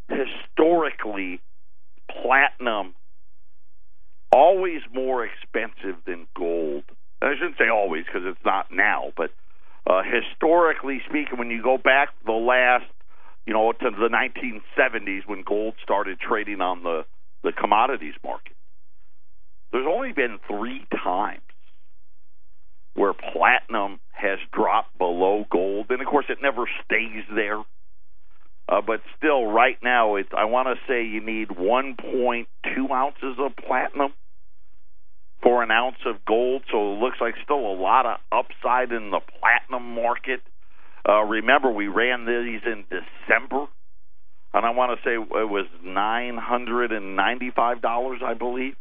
historically 0.10 1.40
platinum 2.22 2.94
always 4.32 4.82
more 4.94 5.26
expensive 5.26 5.96
than 6.06 6.28
gold. 6.36 6.84
I 7.22 7.34
shouldn't 7.34 7.58
say 7.58 7.70
always 7.70 8.06
because 8.06 8.22
it's 8.26 8.46
not 8.46 8.68
now, 8.72 9.12
but 9.18 9.32
uh, 9.88 10.02
historically 10.04 11.02
speaking, 11.10 11.38
when 11.38 11.50
you 11.50 11.62
go 11.64 11.78
back 11.78 12.10
the 12.26 12.32
last, 12.32 12.86
you 13.46 13.54
know, 13.54 13.72
to 13.72 13.90
the 13.90 14.10
1970s 14.10 15.28
when 15.28 15.44
gold 15.44 15.76
started 15.84 16.20
trading 16.20 16.62
on 16.62 16.84
the 16.84 17.06
the 17.42 17.52
commodities 17.54 18.16
market, 18.24 18.56
there's 19.72 19.88
only 19.88 20.12
been 20.12 20.40
three 20.48 20.86
times 21.04 21.42
where 22.96 23.14
platinum 23.14 24.00
has 24.12 24.40
dropped 24.52 24.98
below 24.98 25.46
gold, 25.50 25.88
and 25.90 26.02
of 26.02 26.08
course, 26.08 26.26
it 26.28 26.40
never 26.42 26.66
stays 26.84 27.24
there. 27.34 27.60
Uh, 28.68 28.82
but 28.86 29.02
still, 29.18 29.46
right 29.46 29.78
now, 29.82 30.16
it's 30.16 30.30
I 30.38 30.46
want 30.46 30.68
to 30.68 30.76
say 30.88 31.06
you 31.06 31.26
need 31.26 31.48
1.2 31.50 32.46
ounces 32.92 33.38
of 33.40 33.56
platinum 33.56 34.14
for 35.42 35.64
an 35.64 35.72
ounce 35.72 36.00
of 36.06 36.24
gold, 36.26 36.64
so 36.72 36.94
it 36.94 37.00
looks 37.00 37.18
like 37.22 37.36
still 37.44 37.60
a 37.60 37.76
lot 37.76 38.06
of 38.06 38.18
upside 38.32 38.92
in 38.92 39.12
the 39.12 39.22
platinum 39.40 39.96
market. 39.96 40.42
Uh, 41.08 41.24
remember, 41.24 41.72
we 41.72 41.88
ran 41.88 42.26
these 42.26 42.62
in 42.66 42.84
December, 42.90 43.68
and 44.54 44.66
I 44.66 44.72
want 44.72 45.00
to 45.00 45.04
say 45.08 45.14
it 45.14 45.50
was 45.50 45.66
nine 45.84 46.38
hundred 46.38 46.92
and 46.92 47.16
ninety-five 47.16 47.82
dollars, 47.82 48.20
I 48.24 48.34
believe. 48.34 48.76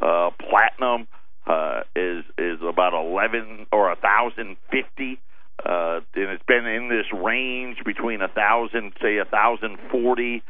Uh, 0.00 0.30
platinum 0.38 1.08
uh, 1.46 1.80
is 1.96 2.24
is 2.36 2.58
about 2.62 2.92
eleven 2.92 3.66
or 3.72 3.90
a 3.90 3.96
thousand 3.96 4.56
fifty, 4.70 5.18
uh, 5.64 6.00
and 6.14 6.30
it's 6.30 6.44
been 6.46 6.66
in 6.66 6.88
this 6.88 7.06
range 7.18 7.78
between 7.84 8.20
a 8.20 8.28
thousand, 8.28 8.92
say 9.00 9.16
a 9.16 9.24
thousand 9.24 9.78
forty 9.90 10.42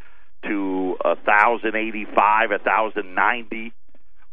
to 0.47 0.97
a 1.05 1.15
thousand 1.15 1.77
eighty-five, 1.77 2.51
a 2.51 2.59
thousand 2.59 3.15
ninety 3.15 3.73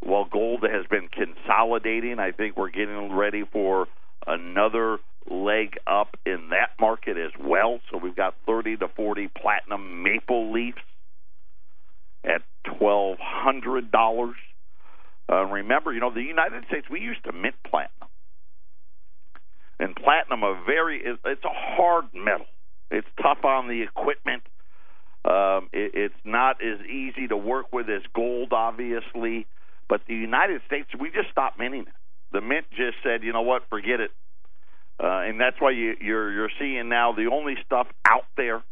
while 0.00 0.24
gold 0.24 0.62
has 0.62 0.86
been 0.86 1.08
consolidating, 1.08 2.18
I 2.18 2.32
think 2.32 2.56
we're 2.56 2.70
getting 2.70 3.12
ready 3.12 3.44
for 3.52 3.86
another 4.26 4.98
leg 5.30 5.76
up 5.86 6.16
in 6.24 6.48
that 6.50 6.70
market 6.80 7.16
as 7.16 7.32
well. 7.38 7.80
So 7.90 7.98
we've 7.98 8.16
got 8.16 8.34
30 8.46 8.78
to 8.78 8.88
40 8.88 9.28
platinum 9.28 10.02
maple 10.02 10.52
leafs 10.52 10.78
at 12.24 12.42
$1,200. 12.80 14.32
Uh, 15.30 15.44
remember, 15.44 15.92
you 15.92 16.00
know, 16.00 16.12
the 16.12 16.22
United 16.22 16.64
States, 16.66 16.86
we 16.90 17.00
used 17.00 17.22
to 17.24 17.32
mint 17.32 17.54
platinum. 17.68 18.08
And 19.78 19.94
platinum, 19.96 20.42
a 20.42 20.62
very, 20.66 21.02
it's 21.04 21.44
a 21.44 21.48
hard 21.76 22.06
metal. 22.12 22.46
It's 22.90 23.06
tough 23.22 23.44
on 23.44 23.68
the 23.68 23.82
equipment. 23.82 24.42
Um, 25.24 25.68
it, 25.72 25.92
it's 25.94 26.14
not 26.24 26.56
as 26.62 26.84
easy 26.86 27.28
to 27.28 27.36
work 27.36 27.72
with 27.72 27.88
as 27.88 28.02
gold, 28.14 28.52
obviously. 28.52 29.46
But 29.90 30.02
the 30.06 30.14
United 30.14 30.62
States, 30.66 30.88
we 30.98 31.10
just 31.10 31.30
stopped 31.32 31.58
minting 31.58 31.82
it. 31.82 31.94
The 32.32 32.40
mint 32.40 32.64
just 32.70 32.96
said, 33.02 33.24
you 33.24 33.32
know 33.32 33.42
what, 33.42 33.62
forget 33.68 33.98
it. 33.98 34.12
Uh, 35.02 35.26
and 35.26 35.40
that's 35.40 35.56
why 35.60 35.72
you, 35.72 35.96
you're 36.00 36.30
you're 36.30 36.50
seeing 36.60 36.88
now 36.88 37.12
the 37.12 37.28
only 37.32 37.56
stuff 37.66 37.88
out 38.06 38.26
there 38.36 38.62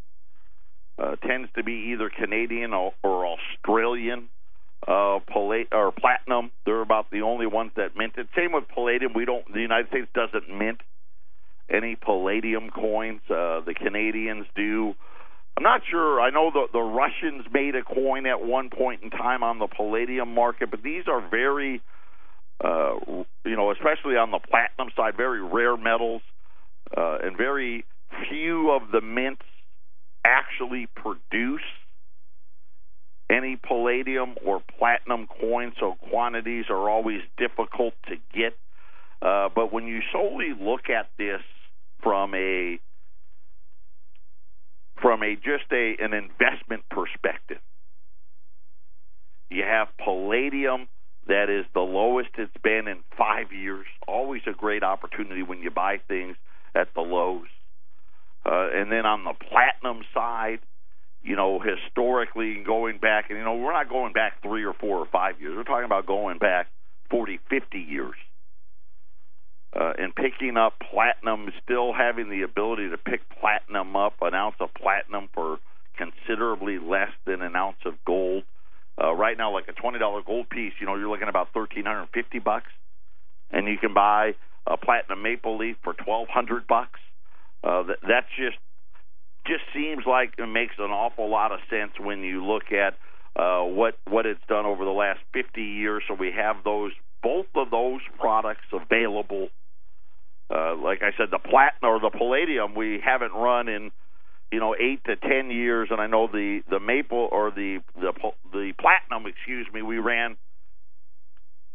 uh, 0.96 1.16
tends 1.26 1.50
to 1.56 1.64
be 1.64 1.90
either 1.92 2.08
Canadian 2.08 2.72
or, 2.72 2.92
or 3.02 3.26
Australian 3.26 4.28
uh, 4.86 5.18
pallad- 5.26 5.72
or 5.72 5.90
platinum. 5.90 6.52
They're 6.64 6.82
about 6.82 7.10
the 7.10 7.22
only 7.22 7.46
ones 7.46 7.72
that 7.76 7.96
mint 7.96 8.12
it. 8.16 8.28
Same 8.36 8.52
with 8.52 8.68
palladium. 8.68 9.12
We 9.12 9.24
don't. 9.24 9.52
The 9.52 9.60
United 9.60 9.88
States 9.88 10.08
doesn't 10.14 10.48
mint 10.56 10.80
any 11.68 11.96
palladium 11.96 12.70
coins. 12.70 13.22
Uh, 13.28 13.60
the 13.66 13.74
Canadians 13.74 14.46
do. 14.54 14.94
I'm 15.58 15.64
not 15.64 15.80
sure. 15.90 16.20
I 16.20 16.30
know 16.30 16.52
the 16.52 16.66
the 16.72 16.78
Russians 16.78 17.44
made 17.52 17.74
a 17.74 17.82
coin 17.82 18.26
at 18.26 18.40
one 18.40 18.70
point 18.70 19.02
in 19.02 19.10
time 19.10 19.42
on 19.42 19.58
the 19.58 19.66
palladium 19.66 20.32
market, 20.32 20.70
but 20.70 20.84
these 20.84 21.02
are 21.08 21.20
very, 21.28 21.82
uh, 22.64 22.94
you 23.44 23.56
know, 23.56 23.72
especially 23.72 24.14
on 24.14 24.30
the 24.30 24.38
platinum 24.38 24.92
side, 24.94 25.16
very 25.16 25.42
rare 25.42 25.76
metals, 25.76 26.22
uh, 26.96 27.18
and 27.24 27.36
very 27.36 27.84
few 28.30 28.70
of 28.70 28.92
the 28.92 29.00
mints 29.00 29.42
actually 30.24 30.86
produce 30.94 31.66
any 33.28 33.56
palladium 33.56 34.36
or 34.46 34.62
platinum 34.78 35.26
coins, 35.40 35.74
so 35.80 35.96
quantities 36.08 36.66
are 36.70 36.88
always 36.88 37.20
difficult 37.36 37.94
to 38.06 38.14
get. 38.32 38.56
Uh, 39.20 39.48
but 39.52 39.72
when 39.72 39.88
you 39.88 40.02
solely 40.12 40.52
look 40.56 40.88
at 40.88 41.08
this 41.18 41.40
from 42.00 42.32
a 42.36 42.78
from 45.08 45.22
a 45.22 45.36
just 45.36 45.72
a 45.72 45.96
an 46.00 46.12
investment 46.12 46.82
perspective. 46.90 47.56
You 49.48 49.62
have 49.62 49.88
palladium 50.04 50.86
that 51.26 51.48
is 51.48 51.64
the 51.72 51.80
lowest 51.80 52.28
it's 52.36 52.52
been 52.62 52.86
in 52.86 52.98
five 53.16 53.50
years. 53.50 53.86
Always 54.06 54.42
a 54.46 54.52
great 54.52 54.82
opportunity 54.82 55.42
when 55.42 55.62
you 55.62 55.70
buy 55.70 55.96
things 56.08 56.36
at 56.74 56.92
the 56.94 57.00
lows. 57.00 57.48
Uh, 58.44 58.68
and 58.74 58.92
then 58.92 59.06
on 59.06 59.24
the 59.24 59.32
platinum 59.32 60.02
side, 60.12 60.58
you 61.22 61.36
know, 61.36 61.58
historically 61.58 62.62
going 62.62 62.98
back, 62.98 63.30
and 63.30 63.38
you 63.38 63.44
know, 63.46 63.56
we're 63.56 63.72
not 63.72 63.88
going 63.88 64.12
back 64.12 64.42
three 64.42 64.64
or 64.64 64.74
four 64.74 64.98
or 64.98 65.06
five 65.06 65.40
years. 65.40 65.54
We're 65.56 65.64
talking 65.64 65.86
about 65.86 66.04
going 66.04 66.36
back 66.36 66.66
40, 67.10 67.40
50 67.48 67.78
years. 67.78 68.14
Uh, 69.74 69.92
in 69.98 70.12
picking 70.12 70.56
up 70.56 70.74
platinum, 70.90 71.50
still 71.62 71.92
having 71.92 72.30
the 72.30 72.42
ability 72.42 72.88
to 72.90 72.96
pick 72.96 73.20
platinum 73.40 73.96
up, 73.96 74.14
an 74.22 74.34
ounce 74.34 74.56
of 74.60 74.72
platinum 74.74 75.28
for 75.34 75.58
considerably 75.96 76.78
less 76.78 77.10
than 77.26 77.42
an 77.42 77.54
ounce 77.56 77.78
of 77.84 77.94
gold. 78.06 78.44
Uh, 79.00 79.12
right 79.12 79.36
now, 79.36 79.52
like 79.52 79.68
a 79.68 79.72
twenty 79.72 79.98
dollar 79.98 80.22
gold 80.22 80.48
piece, 80.48 80.72
you 80.80 80.86
know, 80.86 80.96
you're 80.96 81.08
looking 81.08 81.28
about 81.28 81.48
thirteen 81.52 81.84
hundred 81.84 82.08
fifty 82.12 82.38
bucks, 82.38 82.70
and 83.50 83.68
you 83.68 83.78
can 83.78 83.94
buy 83.94 84.34
a 84.66 84.76
platinum 84.76 85.22
maple 85.22 85.56
leaf 85.58 85.76
for 85.84 85.92
twelve 85.92 86.28
hundred 86.28 86.66
bucks. 86.66 86.98
Uh, 87.62 87.82
that, 87.84 87.98
that's 88.02 88.28
just 88.36 88.58
just 89.46 89.62
seems 89.72 90.04
like 90.06 90.34
it 90.38 90.46
makes 90.46 90.74
an 90.78 90.90
awful 90.90 91.30
lot 91.30 91.52
of 91.52 91.60
sense 91.70 91.92
when 91.98 92.20
you 92.20 92.44
look 92.44 92.72
at 92.72 92.94
uh, 93.36 93.62
what 93.62 93.98
what 94.08 94.26
it's 94.26 94.40
done 94.48 94.66
over 94.66 94.84
the 94.84 94.90
last 94.90 95.20
50 95.32 95.62
years. 95.62 96.02
So 96.08 96.14
we 96.14 96.32
have 96.32 96.56
those 96.64 96.92
both 97.22 97.46
of 97.54 97.70
those 97.70 98.00
products 98.18 98.66
available. 98.72 99.48
Uh, 100.50 100.76
like 100.76 101.02
I 101.02 101.10
said, 101.16 101.28
the 101.30 101.38
platinum 101.38 101.92
or 101.92 102.00
the 102.00 102.10
palladium 102.10 102.74
we 102.74 103.00
haven't 103.04 103.32
run 103.32 103.68
in 103.68 103.90
you 104.50 104.60
know 104.60 104.74
eight 104.78 105.04
to 105.04 105.16
ten 105.16 105.50
years, 105.50 105.88
and 105.90 106.00
I 106.00 106.06
know 106.06 106.26
the 106.26 106.60
the 106.70 106.80
maple 106.80 107.28
or 107.30 107.50
the 107.50 107.80
the 107.96 108.12
the 108.52 108.72
platinum, 108.78 109.26
excuse 109.26 109.66
me, 109.72 109.82
we 109.82 109.98
ran. 109.98 110.36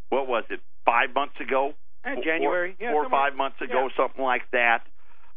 What 0.09 0.27
was 0.27 0.43
it? 0.49 0.59
Five 0.85 1.13
months 1.13 1.35
ago. 1.39 1.73
In 2.05 2.21
January, 2.21 2.75
four, 2.77 2.85
yeah, 2.85 2.91
four 2.91 3.05
or 3.05 3.09
five 3.09 3.33
months 3.35 3.61
ago, 3.61 3.87
yeah. 3.87 3.95
something 3.95 4.23
like 4.23 4.43
that. 4.51 4.83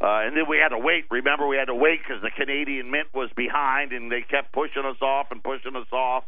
Uh, 0.01 0.27
and 0.27 0.37
then 0.37 0.45
we 0.49 0.59
had 0.59 0.71
to 0.71 0.79
wait. 0.79 1.05
Remember, 1.11 1.47
we 1.47 1.57
had 1.57 1.67
to 1.67 1.75
wait 1.75 2.01
because 2.03 2.21
the 2.23 2.31
Canadian 2.31 2.91
Mint 2.91 3.09
was 3.15 3.31
behind, 3.37 3.93
and 3.93 4.11
they 4.11 4.21
kept 4.21 4.53
pushing 4.53 4.85
us 4.85 5.01
off 5.01 5.29
and 5.31 5.43
pushing 5.43 5.77
us 5.77 5.87
off. 5.93 6.25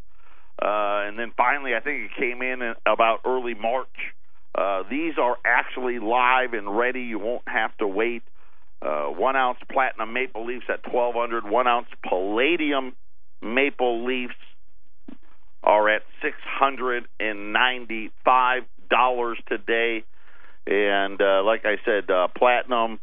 Uh, 0.60 1.06
and 1.06 1.18
then 1.18 1.32
finally, 1.36 1.74
I 1.74 1.80
think 1.80 2.10
it 2.10 2.18
came 2.18 2.42
in 2.42 2.74
about 2.84 3.20
early 3.24 3.54
March. 3.54 3.86
Uh, 4.54 4.82
these 4.90 5.14
are 5.16 5.36
actually 5.44 6.00
live 6.00 6.52
and 6.52 6.76
ready. 6.76 7.02
You 7.02 7.18
won't 7.20 7.46
have 7.46 7.76
to 7.78 7.86
wait. 7.86 8.22
Uh, 8.82 9.04
one 9.06 9.36
ounce 9.36 9.58
platinum 9.70 10.12
maple 10.12 10.44
leafs 10.46 10.66
at 10.68 10.82
twelve 10.90 11.14
hundred. 11.14 11.48
One 11.48 11.66
ounce 11.68 11.88
palladium 12.08 12.96
maple 13.40 14.04
leafs 14.04 14.34
are 15.62 15.88
at 15.88 16.02
six 16.22 16.36
hundred 16.42 17.06
and 17.20 17.52
ninety-five 17.52 18.62
dollars 18.90 19.38
today. 19.48 20.04
And 20.66 21.20
uh, 21.20 21.42
like 21.44 21.64
I 21.64 21.76
said, 21.84 22.10
uh, 22.10 22.28
platinum 22.36 23.00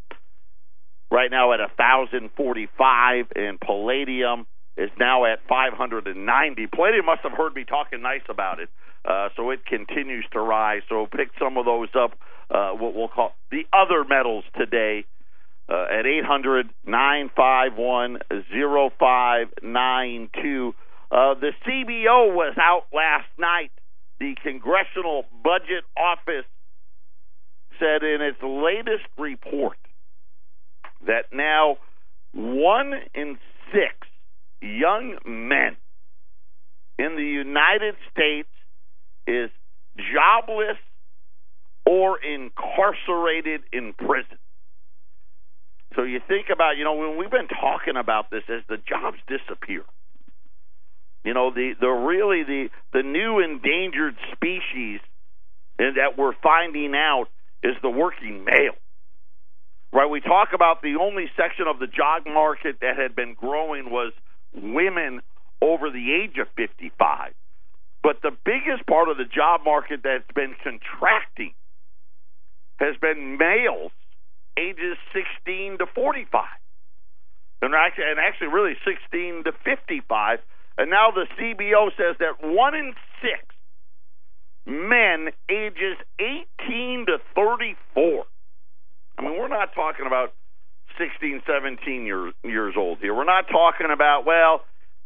right 1.12 1.31
now 1.31 1.53
at 1.53 1.59
a 1.59 1.67
thousand 1.77 2.31
forty-five, 2.35 3.27
and 3.35 3.59
palladium 3.59 4.45
is 4.77 4.89
now 5.00 5.25
at 5.25 5.39
590. 5.48 6.67
Plenty 6.67 7.01
must 7.01 7.22
have 7.22 7.32
heard 7.32 7.55
me 7.55 7.63
talking 7.63 8.01
nice 8.01 8.25
about 8.29 8.60
it, 8.60 8.70
uh, 9.05 9.29
so 9.36 9.50
it 9.51 9.65
continues 9.65 10.25
to 10.34 10.39
rise. 10.39 10.82
So 10.89 11.08
pick 11.08 11.29
some 11.39 11.58
of 11.58 11.65
those 11.65 11.89
up. 11.98 12.17
Uh, 12.50 12.72
what 12.72 12.94
we'll 12.94 13.08
call 13.08 13.34
the 13.51 13.63
other 13.74 14.03
metals 14.03 14.44
today 14.55 15.05
uh, 15.67 15.86
at 15.91 16.05
eight 16.05 16.24
hundred 16.24 16.70
nine 16.86 17.29
five 17.36 17.75
one 17.75 18.20
zero 18.51 18.91
five 19.00 19.48
nine 19.63 20.29
two. 20.41 20.75
Uh, 21.12 21.34
the 21.36 21.51
CBO 21.65 22.34
was 22.34 22.55
out 22.60 22.86
last 22.94 23.27
night. 23.39 23.72
The 24.20 24.36
Congressional 24.44 25.25
Budget 25.44 25.84
Office 25.98 26.46
said 27.79 28.03
in 28.03 28.22
its 28.22 28.38
latest 28.41 29.05
report 29.17 29.77
that 31.05 31.25
now 31.34 31.77
one 32.34 32.94
in 33.13 33.38
six 33.72 34.08
young 34.65 35.17
men 35.25 35.77
in 36.98 37.15
the 37.15 37.24
United 37.24 37.95
States 38.12 38.50
is 39.27 39.50
jobless 39.98 40.77
or 41.86 42.19
incarcerated 42.19 43.62
in 43.72 43.93
prison. 43.93 44.38
So 45.95 46.03
you 46.03 46.19
think 46.27 46.48
about, 46.51 46.77
you 46.77 46.84
know, 46.84 46.95
when 46.95 47.17
we've 47.17 47.31
been 47.31 47.48
talking 47.48 47.95
about 47.95 48.30
this 48.30 48.43
as 48.49 48.62
the 48.67 48.78
jobs 48.78 49.17
disappear. 49.28 49.84
You 51.23 51.34
know, 51.34 51.51
the 51.51 51.73
the 51.80 51.88
really 51.88 52.43
the 52.43 52.69
the 52.93 53.01
new 53.01 53.39
endangered 53.39 54.15
species 54.34 54.99
that 55.78 56.17
we're 56.17 56.36
finding 56.43 56.93
out 56.95 57.25
is 57.63 57.73
the 57.82 57.89
working 57.89 58.45
male. 58.45 58.78
Right? 59.91 60.10
We 60.10 60.21
talk 60.21 60.49
about 60.54 60.82
the 60.82 60.97
only 61.01 61.25
section 61.36 61.67
of 61.67 61.80
the 61.80 61.88
job 61.88 62.23
market 62.28 62.78
that 62.82 62.97
had 62.97 63.15
been 63.15 63.34
growing 63.34 63.89
was 63.89 64.13
women 64.56 65.22
over 65.62 65.89
the 65.89 66.13
age 66.13 66.38
of 66.39 66.48
55. 66.56 67.34
But 68.04 68.22
the 68.22 68.32
biggest 68.46 68.86
part 68.88 69.10
of 69.10 69.18
the 69.18 69.26
job 69.26 69.62
market 69.65 70.02
that's 70.04 70.30
been 70.36 70.56
contracting 70.63 71.54
has 72.78 72.96
been 73.02 73.38
males 73.38 73.91
ages 74.58 74.98
16 75.13 75.80
to 75.80 75.86
45. 75.94 76.44
And 77.62 77.74
actually, 77.74 78.06
and 78.10 78.20
actually 78.20 78.48
really 78.48 78.76
16 78.86 79.44
to 79.46 79.52
55. 79.63 80.39
And 80.78 80.89
now 80.89 81.12
the 81.12 81.26
CBO 81.39 81.89
says 81.98 82.15
that 82.20 82.44
one 82.46 82.76
in 82.76 82.94
six 83.22 83.41
men 84.65 85.30
ages 85.50 85.98
18 86.20 87.06
to 87.08 87.18
34. 87.34 88.24
I 89.18 89.22
mean, 89.22 89.38
we're 89.39 89.48
not 89.48 89.74
talking 89.74 90.06
about 90.06 90.34
16, 90.97 91.41
17 91.45 92.05
years, 92.05 92.34
years 92.43 92.75
old 92.77 92.99
here. 92.99 93.13
We're 93.13 93.23
not 93.25 93.47
talking 93.47 93.88
about, 93.91 94.25
well, 94.25 94.62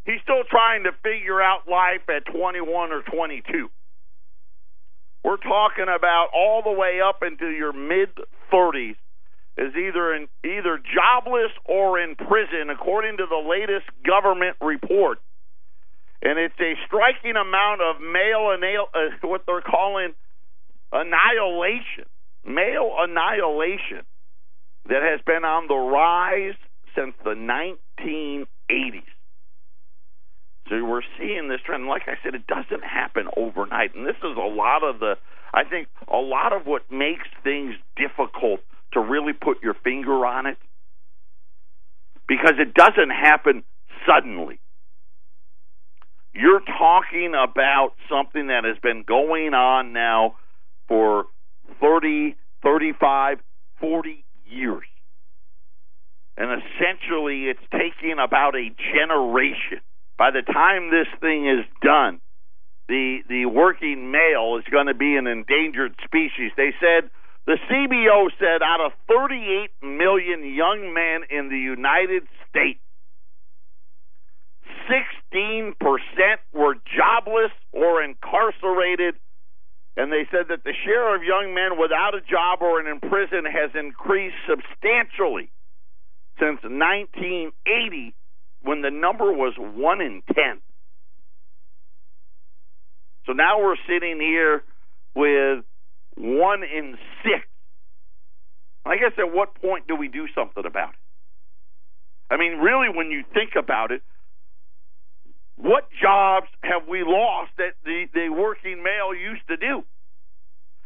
he's 0.06 0.22
still 0.24 0.44
trying 0.50 0.84
to 0.84 0.92
figure 1.04 1.42
out 1.42 1.68
life 1.70 2.02
at 2.10 2.26
21 2.32 2.92
or 2.92 3.02
22. 3.04 3.70
We're 5.24 5.38
talking 5.38 5.86
about 5.86 6.28
all 6.34 6.62
the 6.64 6.72
way 6.72 7.02
up 7.02 7.22
into 7.24 7.50
your 7.50 7.74
mid 7.74 8.10
30s 8.52 8.96
is 9.58 9.76
either 9.76 10.16
in 10.16 10.28
either 10.46 10.80
jobless 10.80 11.52
or 11.66 12.00
in 12.00 12.16
prison 12.16 12.70
according 12.72 13.18
to 13.18 13.26
the 13.30 13.44
latest 13.50 13.86
government 14.06 14.56
report. 14.62 15.20
And 16.22 16.40
it's 16.40 16.60
a 16.60 16.74
striking 16.88 17.36
amount 17.36 17.82
of 17.82 18.02
male 18.02 18.50
uh, 18.50 19.28
what 19.28 19.44
they're 19.46 19.62
calling 19.62 20.14
annihilation, 20.92 22.06
male 22.46 22.96
annihilation 23.00 24.08
that 24.88 25.04
has 25.04 25.22
been 25.26 25.44
on 25.44 25.68
the 25.68 25.76
rise 25.76 26.56
since 26.96 27.14
the 27.24 27.36
1980s. 27.36 29.04
So 30.70 30.86
we're 30.86 31.02
seeing 31.18 31.50
this 31.50 31.62
trend. 31.66 31.88
Like 31.88 32.04
I 32.08 32.16
said, 32.24 32.36
it 32.36 32.46
doesn't 32.48 32.84
happen 32.84 33.28
overnight, 33.36 33.96
and 33.96 34.06
this 34.06 34.18
is 34.18 34.38
a 34.38 34.48
lot 34.48 34.84
of 34.84 35.00
the. 35.00 35.16
I 35.52 35.64
think 35.64 35.88
a 36.08 36.18
lot 36.18 36.54
of 36.54 36.68
what 36.68 36.92
makes 36.92 37.28
things 37.44 37.74
difficult 37.96 38.60
to 38.94 39.00
really 39.00 39.34
put 39.34 39.64
your 39.64 39.74
finger 39.74 40.26
on 40.26 40.46
it, 40.46 40.58
because 42.28 42.54
it 42.60 42.76
doesn't 42.76 43.10
happen 43.10 43.64
suddenly. 44.08 44.60
You're 46.34 46.62
talking 46.62 47.34
about 47.34 47.94
something 48.08 48.48
that 48.48 48.64
has 48.64 48.78
been 48.78 49.04
going 49.08 49.56
on 49.56 49.92
now 49.94 50.36
for 50.88 51.26
30, 51.82 52.36
35, 52.62 53.40
40 53.80 54.26
years. 54.50 54.86
And 56.38 56.62
essentially, 56.62 57.46
it's 57.46 57.60
taking 57.72 58.18
about 58.20 58.56
a 58.56 58.70
generation. 58.94 59.82
By 60.18 60.32
the 60.32 60.42
time 60.42 60.90
this 60.90 61.08
thing 61.20 61.48
is 61.48 61.66
done, 61.82 62.22
the 62.88 63.20
the 63.28 63.46
working 63.46 64.12
male 64.12 64.58
is 64.58 64.66
going 64.72 64.88
to 64.88 64.94
be 64.94 65.16
an 65.16 65.28
endangered 65.28 65.96
species. 66.04 66.52
They 66.56 66.74
said 66.80 67.10
the 67.46 67.58
CBO 67.70 68.30
said 68.40 68.62
out 68.64 68.80
of 68.80 68.92
38 69.08 69.70
million 69.82 70.54
young 70.54 70.94
men 70.94 71.28
in 71.30 71.50
the 71.50 71.58
United 71.58 72.24
States, 72.50 72.80
16% 74.90 75.74
were 76.54 76.76
jobless 76.96 77.52
or 77.72 78.04
incarcerated 78.04 79.16
and 79.98 80.12
they 80.12 80.28
said 80.32 80.48
that 80.50 80.64
the 80.64 80.74
share 80.86 81.16
of 81.16 81.24
young 81.24 81.54
men 81.54 81.80
without 81.80 82.16
a 82.16 82.22
job 82.22 82.62
or 82.62 82.80
in 82.80 83.00
prison 83.00 83.46
has 83.46 83.72
increased 83.76 84.36
substantially 84.48 85.52
since 86.40 86.60
1980 86.64 88.16
when 88.62 88.82
the 88.82 88.92
number 88.92 89.32
was 89.32 89.54
1 89.58 90.02
in 90.02 90.22
10. 90.34 90.62
So 93.26 93.34
now 93.34 93.62
we're 93.62 93.76
sitting 93.88 94.20
here 94.20 94.64
with 95.16 95.64
1 96.16 96.64
in 96.64 96.98
6. 97.24 97.36
I 98.86 98.96
guess 98.98 99.12
at 99.18 99.34
what 99.34 99.56
point 99.62 99.88
do 99.88 99.96
we 99.96 100.08
do 100.08 100.28
something 100.34 100.66
about 100.66 100.90
it? 100.90 102.34
I 102.34 102.38
mean, 102.38 102.60
really, 102.60 102.88
when 102.94 103.12
you 103.12 103.24
think 103.34 103.52
about 103.58 103.92
it, 103.92 104.02
what 105.60 105.90
jobs 106.02 106.48
have 106.64 106.88
we 106.88 107.04
lost 107.04 107.52
that 107.58 107.76
the, 107.84 108.08
the 108.14 108.30
working 108.30 108.82
male 108.82 109.14
used 109.14 109.46
to 109.50 109.58
do? 109.58 109.84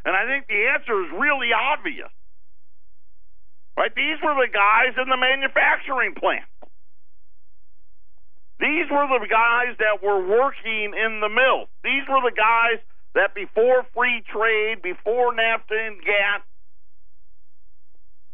And 0.04 0.16
I 0.16 0.26
think 0.26 0.48
the 0.48 0.66
answer 0.74 0.98
is 1.06 1.12
really 1.14 1.54
obvious. 1.54 2.10
Right? 3.78 3.94
These 3.96 4.18
were 4.22 4.34
the 4.34 4.50
guys 4.52 4.98
in 4.98 5.10
the 5.10 5.18
manufacturing 5.18 6.16
plant. 6.18 6.50
These 8.60 8.90
were 8.90 9.06
the 9.08 9.28
guys 9.30 9.78
that 9.78 10.02
were 10.02 10.26
working 10.26 10.94
in 10.98 11.22
the 11.22 11.30
mill. 11.30 11.70
These 11.84 12.10
were 12.10 12.22
the 12.26 12.36
guys 12.36 12.82
that 13.14 13.36
before 13.36 13.86
free 13.94 14.24
trade, 14.26 14.82
before 14.82 15.34
NAFTA 15.34 15.88
and 15.88 16.02
GATT, 16.02 16.42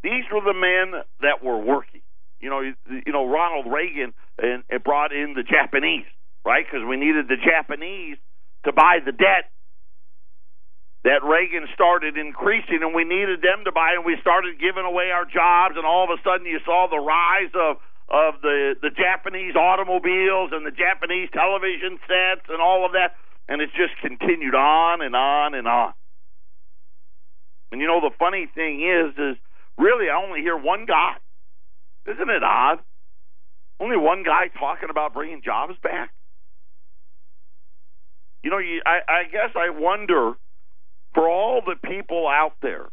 these 0.04 0.24
were 0.32 0.42
the 0.42 0.54
men 0.54 1.04
that 1.22 1.44
were 1.44 1.58
working. 1.58 2.02
You 2.40 2.50
know, 2.50 2.62
you, 2.62 2.76
you 3.06 3.12
know 3.12 3.28
Ronald 3.28 3.66
Reagan 3.68 4.14
and, 4.38 4.64
and 4.70 4.84
brought 4.84 5.12
in 5.12 5.34
the 5.36 5.44
Japanese, 5.44 6.08
right? 6.46 6.66
Because 6.66 6.86
we 6.88 6.98
needed 6.98 7.28
the 7.28 7.38
Japanese 7.38 8.18
to 8.66 8.74
buy 8.74 9.00
the 9.04 9.12
debt 9.12 9.52
that 11.04 11.24
Reagan 11.24 11.68
started 11.74 12.18
increasing, 12.18 12.84
and 12.84 12.94
we 12.94 13.06
needed 13.06 13.40
them 13.42 13.64
to 13.64 13.72
buy, 13.72 13.96
and 13.96 14.04
we 14.04 14.18
started 14.20 14.60
giving 14.60 14.84
away 14.84 15.12
our 15.12 15.24
jobs, 15.24 15.76
and 15.78 15.86
all 15.86 16.04
of 16.04 16.12
a 16.12 16.20
sudden 16.24 16.46
you 16.46 16.60
saw 16.66 16.88
the 16.90 17.00
rise 17.00 17.52
of 17.56 17.78
of 18.10 18.42
the 18.42 18.74
the 18.82 18.90
Japanese 18.90 19.56
automobiles 19.56 20.50
and 20.52 20.66
the 20.66 20.76
Japanese 20.76 21.30
television 21.32 22.00
sets 22.04 22.50
and 22.50 22.60
all 22.62 22.86
of 22.86 22.94
that, 22.94 23.16
and 23.48 23.62
it's 23.62 23.72
just 23.74 23.96
continued 24.02 24.56
on 24.56 25.02
and 25.02 25.16
on 25.16 25.54
and 25.54 25.68
on. 25.68 25.94
And 27.72 27.80
you 27.80 27.88
know 27.88 28.02
the 28.02 28.16
funny 28.18 28.48
thing 28.54 28.82
is, 28.82 29.16
is 29.16 29.38
really 29.78 30.10
I 30.10 30.20
only 30.20 30.42
hear 30.42 30.58
one 30.58 30.86
guy. 30.86 31.16
Isn't 32.08 32.30
it 32.30 32.44
odd? 32.44 32.80
Only 33.80 33.96
one 33.96 34.24
guy 34.24 34.50
talking 34.60 34.90
about 34.90 35.14
bringing 35.14 35.42
jobs 35.46 35.76
back. 35.82 36.10
You 38.44 38.52
know, 38.52 38.58
you, 38.58 38.82
I, 38.86 39.00
I 39.08 39.24
guess 39.32 39.52
I 39.56 39.70
wonder 39.70 40.34
for 41.14 41.30
all 41.30 41.62
the 41.66 41.76
people 41.88 42.28
out 42.28 42.54
there 42.62 42.86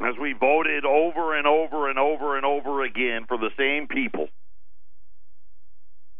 as 0.00 0.14
we 0.20 0.34
voted 0.38 0.84
over 0.84 1.36
and 1.36 1.46
over 1.46 1.88
and 1.88 1.98
over 1.98 2.36
and 2.36 2.44
over 2.46 2.84
again 2.84 3.24
for 3.26 3.38
the 3.38 3.50
same 3.56 3.88
people. 3.88 4.28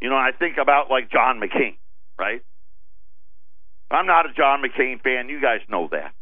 You 0.01 0.09
know, 0.09 0.17
I 0.17 0.31
think 0.37 0.57
about 0.61 0.89
like 0.89 1.11
John 1.11 1.39
McCain, 1.39 1.77
right? 2.19 2.41
I'm 3.91 4.07
not 4.07 4.25
a 4.25 4.33
John 4.33 4.61
McCain 4.61 5.01
fan. 5.01 5.29
You 5.29 5.39
guys 5.39 5.61
know 5.69 5.87
that. 5.91 6.13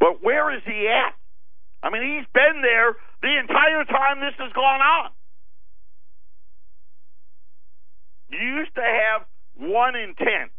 But 0.00 0.22
where 0.22 0.54
is 0.54 0.62
he 0.66 0.88
at? 0.88 1.14
I 1.82 1.90
mean, 1.90 2.02
he's 2.02 2.26
been 2.34 2.60
there 2.62 2.96
the 3.22 3.38
entire 3.38 3.84
time 3.84 4.20
this 4.20 4.34
has 4.38 4.52
gone 4.52 4.80
on. 4.80 5.10
You 8.30 8.38
used 8.38 8.74
to 8.74 8.82
have 8.82 9.26
one 9.60 9.94
in 9.96 10.14
ten. 10.16 10.50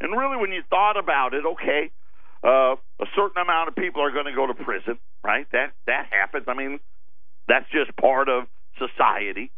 And 0.00 0.12
really, 0.12 0.36
when 0.36 0.52
you 0.52 0.62
thought 0.68 0.98
about 0.98 1.34
it, 1.34 1.44
okay, 1.46 1.90
uh, 2.42 2.76
a 2.76 3.06
certain 3.14 3.40
amount 3.40 3.68
of 3.68 3.76
people 3.76 4.02
are 4.02 4.10
going 4.10 4.26
to 4.26 4.34
go 4.34 4.46
to 4.46 4.54
prison, 4.54 4.98
right? 5.22 5.46
That 5.52 5.72
that 5.86 6.06
happens. 6.10 6.44
I 6.48 6.54
mean, 6.54 6.80
that's 7.48 7.66
just 7.70 7.96
part 7.96 8.28
of 8.28 8.44
society. 8.78 9.50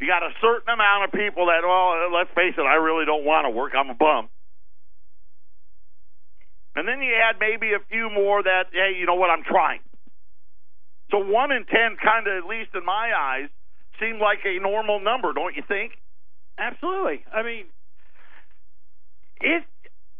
You 0.00 0.06
got 0.06 0.22
a 0.22 0.30
certain 0.40 0.72
amount 0.72 1.04
of 1.06 1.12
people 1.12 1.46
that, 1.46 1.66
well, 1.66 2.14
let's 2.14 2.30
face 2.30 2.54
it, 2.56 2.62
I 2.62 2.76
really 2.76 3.04
don't 3.04 3.24
want 3.24 3.46
to 3.46 3.50
work. 3.50 3.72
I'm 3.74 3.90
a 3.90 3.94
bum. 3.94 4.28
And 6.76 6.86
then 6.86 7.02
you 7.02 7.10
add 7.18 7.40
maybe 7.40 7.74
a 7.74 7.82
few 7.90 8.08
more 8.08 8.40
that, 8.40 8.70
hey, 8.70 8.94
you 8.94 9.06
know 9.06 9.16
what, 9.16 9.30
I'm 9.30 9.42
trying. 9.42 9.80
So 11.10 11.18
one 11.18 11.50
in 11.50 11.64
ten, 11.66 11.96
kind 11.98 12.28
of, 12.28 12.44
at 12.44 12.48
least 12.48 12.70
in 12.74 12.84
my 12.84 13.10
eyes, 13.10 13.48
seemed 13.98 14.20
like 14.20 14.38
a 14.46 14.62
normal 14.62 15.00
number, 15.00 15.32
don't 15.32 15.56
you 15.56 15.64
think? 15.66 15.97
Absolutely. 16.58 17.24
I 17.32 17.42
mean, 17.42 17.64
it's 19.40 19.66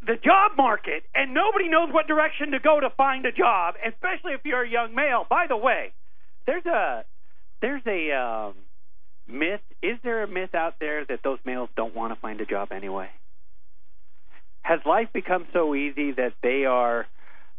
the 0.05 0.15
job 0.15 0.51
market, 0.57 1.03
and 1.13 1.33
nobody 1.33 1.67
knows 1.67 1.89
what 1.91 2.07
direction 2.07 2.51
to 2.51 2.59
go 2.59 2.79
to 2.79 2.89
find 2.95 3.25
a 3.25 3.31
job, 3.31 3.75
especially 3.85 4.33
if 4.33 4.41
you're 4.45 4.63
a 4.63 4.69
young 4.69 4.95
male. 4.95 5.25
By 5.29 5.45
the 5.47 5.57
way, 5.57 5.91
there's 6.45 6.65
a 6.65 7.03
there's 7.61 7.81
a 7.85 8.11
um, 8.15 8.53
myth. 9.27 9.61
Is 9.83 9.97
there 10.03 10.23
a 10.23 10.27
myth 10.27 10.55
out 10.55 10.75
there 10.79 11.05
that 11.05 11.19
those 11.23 11.39
males 11.45 11.69
don't 11.75 11.95
want 11.95 12.13
to 12.13 12.19
find 12.19 12.39
a 12.39 12.45
job 12.45 12.71
anyway? 12.71 13.09
Has 14.61 14.79
life 14.85 15.07
become 15.13 15.45
so 15.53 15.73
easy 15.73 16.11
that 16.11 16.33
they 16.43 16.65
are, 16.65 17.07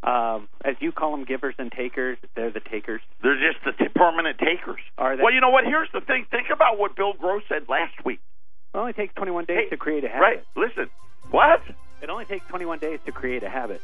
um, 0.02 0.48
as 0.64 0.76
you 0.80 0.92
call 0.92 1.12
them, 1.12 1.24
givers 1.24 1.54
and 1.58 1.70
takers? 1.72 2.18
They're 2.36 2.52
the 2.52 2.60
takers. 2.60 3.00
They're 3.22 3.36
just 3.36 3.64
the 3.64 3.72
t- 3.72 3.90
permanent 3.94 4.38
takers. 4.38 4.80
Are 4.96 5.16
they? 5.16 5.22
Well, 5.22 5.32
you 5.32 5.40
know 5.40 5.50
what? 5.50 5.64
Here's 5.64 5.88
the 5.92 6.00
thing. 6.00 6.26
Think 6.30 6.48
about 6.52 6.78
what 6.78 6.96
Bill 6.96 7.12
Gross 7.18 7.42
said 7.48 7.68
last 7.68 8.04
week. 8.04 8.20
It 8.72 8.78
only 8.78 8.92
takes 8.92 9.14
21 9.14 9.46
days 9.46 9.58
Hey, 9.64 9.68
to 9.70 9.76
create 9.76 10.04
a 10.04 10.08
habit. 10.08 10.22
Right. 10.22 10.44
Listen. 10.56 10.88
What? 11.30 11.62
It 12.02 12.08
only 12.08 12.24
takes 12.24 12.46
21 12.46 12.78
days 12.78 13.00
to 13.06 13.12
create 13.12 13.42
a 13.42 13.48
habit. 13.50 13.82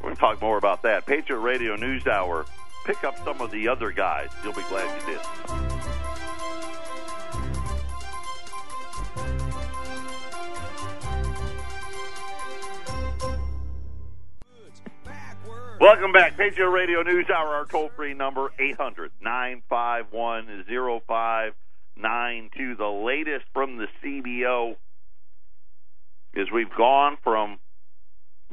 We're 0.00 0.08
going 0.08 0.14
to 0.16 0.20
talk 0.20 0.40
more 0.42 0.58
about 0.58 0.82
that. 0.82 1.06
Patriot 1.06 1.38
Radio 1.40 1.76
News 1.76 2.06
Hour. 2.06 2.44
Pick 2.84 3.04
up 3.04 3.16
some 3.24 3.40
of 3.40 3.50
the 3.50 3.68
other 3.68 3.92
guys. 3.92 4.28
You'll 4.42 4.52
be 4.52 4.62
glad 4.68 5.00
you 5.06 5.14
did. 5.14 5.20
Welcome 15.80 16.12
back. 16.12 16.36
Patriot 16.36 16.70
Radio 16.70 17.02
News 17.02 17.28
Hour, 17.28 17.48
our 17.48 17.64
toll 17.66 17.90
free 17.96 18.14
number, 18.14 18.52
800 18.58 19.10
951 19.20 20.64
0592. 21.96 22.76
The 22.76 22.86
latest 22.86 23.44
from 23.52 23.78
the 23.78 23.86
CBO 24.02 24.76
is 26.34 26.48
we've 26.52 26.74
gone 26.76 27.16
from 27.22 27.58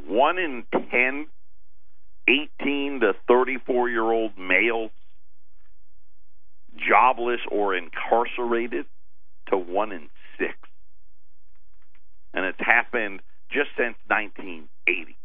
1 0.07 0.37
in 0.37 0.63
10 0.71 1.27
18 2.27 2.99
to 3.01 3.13
34 3.27 3.89
year 3.89 4.03
old 4.03 4.37
males 4.37 4.91
jobless 6.77 7.39
or 7.51 7.75
incarcerated 7.75 8.85
to 9.49 9.57
1 9.57 9.91
in 9.91 10.09
6. 10.37 10.53
And 12.33 12.45
it's 12.45 12.59
happened 12.59 13.21
just 13.51 13.69
since 13.75 13.95
1980. 14.07 15.17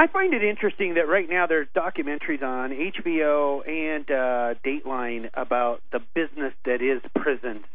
I 0.00 0.06
find 0.06 0.32
it 0.32 0.42
interesting 0.42 0.94
that 0.94 1.08
right 1.08 1.28
now 1.28 1.46
there's 1.46 1.68
documentaries 1.76 2.42
on 2.42 2.70
HBO 2.70 3.60
and 3.68 4.10
uh, 4.10 4.54
Dateline 4.64 5.28
about 5.34 5.82
the 5.92 5.98
business 6.14 6.54
that 6.64 6.80
is 6.80 7.02
prisons, 7.14 7.66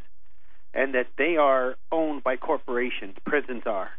and 0.73 0.95
that 0.95 1.05
they 1.19 1.37
are 1.37 1.75
owned 1.91 2.23
by 2.23 2.37
corporations. 2.37 3.13
Prisons 3.27 3.61
are, 3.67 3.91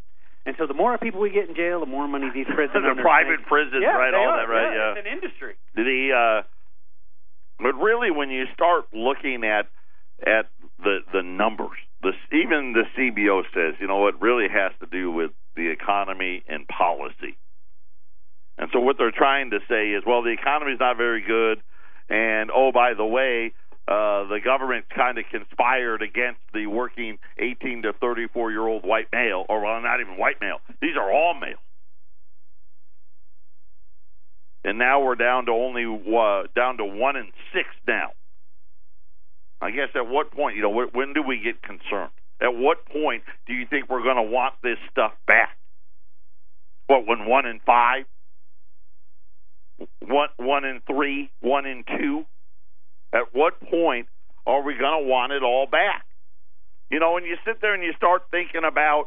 and 0.45 0.57
so 0.59 0.67
the 0.67 0.75
more 0.75 0.99
people 0.99 1.21
we 1.21 1.31
get 1.31 1.49
in 1.49 1.55
jail, 1.55 1.79
the 1.79 1.87
more 1.87 2.09
money 2.09 2.27
these 2.35 2.47
prisons. 2.53 2.83
the 2.83 2.91
owners 2.91 2.99
private 3.01 3.39
make. 3.39 3.47
prisons, 3.47 3.81
yeah, 3.81 3.95
right? 3.95 4.13
All 4.13 4.27
are. 4.27 4.39
that, 4.39 4.53
right? 4.53 4.75
Yeah. 4.75 4.91
It's 4.99 5.07
an 5.07 5.13
industry. 5.13 5.55
the 5.77 6.11
uh 6.11 6.43
but 7.63 7.79
really 7.79 8.11
when 8.11 8.31
you 8.31 8.47
start 8.53 8.87
looking 8.93 9.45
at 9.45 9.71
at 10.27 10.51
the 10.83 10.99
the 11.13 11.23
numbers 11.23 11.79
the 12.03 12.11
even 12.33 12.75
the 12.75 12.91
CBO 12.99 13.43
says 13.55 13.79
you 13.79 13.87
know 13.87 14.09
it 14.09 14.17
really 14.21 14.49
has 14.49 14.73
to 14.81 14.87
do 14.87 15.13
with 15.13 15.31
the 15.55 15.69
economy 15.71 16.43
and 16.49 16.67
policy 16.67 17.39
and 18.59 18.71
so 18.73 18.81
what 18.81 18.97
they're 18.99 19.11
trying 19.11 19.51
to 19.51 19.59
say 19.69 19.91
is 19.91 20.03
well 20.07 20.23
the 20.23 20.33
economy's 20.33 20.81
not 20.81 20.97
very 20.97 21.23
good 21.23 21.61
and 22.09 22.51
oh 22.55 22.71
by 22.73 22.95
the 22.95 23.05
way 23.05 23.53
uh 23.89 24.27
the 24.29 24.41
government 24.43 24.85
kind 24.95 25.19
of 25.19 25.25
conspired 25.31 26.03
against 26.03 26.41
the 26.53 26.67
working 26.67 27.19
18 27.39 27.83
to 27.83 27.93
34 27.95 28.51
year 28.51 28.67
old 28.67 28.85
white 28.85 29.09
male 29.13 29.45
or 29.49 29.65
well 29.65 29.81
not 29.81 30.01
even 30.01 30.17
white 30.19 30.41
male 30.41 30.59
these 30.81 30.97
are 30.97 31.13
all 31.13 31.35
males 31.35 31.59
and 34.67 34.79
now 34.79 35.01
we're 35.01 35.15
down 35.15 35.47
to 35.47 35.53
only 35.53 35.85
uh, 35.87 36.49
down 36.57 36.79
to 36.79 36.85
one 36.85 37.15
in 37.15 37.31
six 37.55 37.69
now. 37.87 38.11
I 39.63 39.71
guess 39.71 39.89
at 39.95 40.09
what 40.09 40.33
point, 40.33 40.57
you 40.57 40.63
know, 40.63 40.87
when 40.93 41.15
do 41.15 41.23
we 41.23 41.39
get 41.39 41.63
concerned? 41.63 42.11
At 42.43 42.53
what 42.53 42.85
point 42.87 43.23
do 43.47 43.55
you 43.55 43.65
think 43.71 43.89
we're 43.89 44.03
going 44.03 44.17
to 44.17 44.29
want 44.31 44.55
this 44.65 44.77
stuff 44.91 45.13
back? 45.27 45.57
What 46.89 47.07
when 47.07 47.27
one 47.27 47.47
in 47.47 47.61
five, 47.65 48.07
one 50.01 50.29
one 50.37 50.65
in 50.65 50.81
three, 50.87 51.31
one 51.41 51.67
in 51.67 51.85
two? 51.99 52.25
At 53.13 53.33
what 53.33 53.61
point 53.61 54.09
are 54.47 54.63
we 54.63 54.75
going 54.75 55.05
to 55.05 55.09
want 55.09 55.33
it 55.33 55.43
all 55.43 55.67
back? 55.67 56.05
You 56.91 57.01
know, 57.01 57.15
when 57.15 57.25
you 57.25 57.37
sit 57.45 57.61
there 57.61 57.75
and 57.75 57.83
you 57.83 57.93
start 57.97 58.23
thinking 58.31 58.63
about 58.67 59.07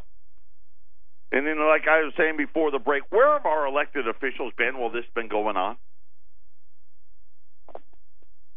and 1.32 1.46
then, 1.46 1.62
like 1.62 1.86
I 1.86 2.02
was 2.02 2.14
saying 2.18 2.38
before 2.38 2.72
the 2.72 2.80
break, 2.80 3.04
where 3.12 3.38
have 3.38 3.46
our 3.46 3.68
elected 3.68 4.08
officials 4.08 4.52
been 4.58 4.80
while 4.80 4.90
this 4.90 5.06
has 5.06 5.14
been 5.14 5.30
going 5.30 5.58
on? 5.58 5.78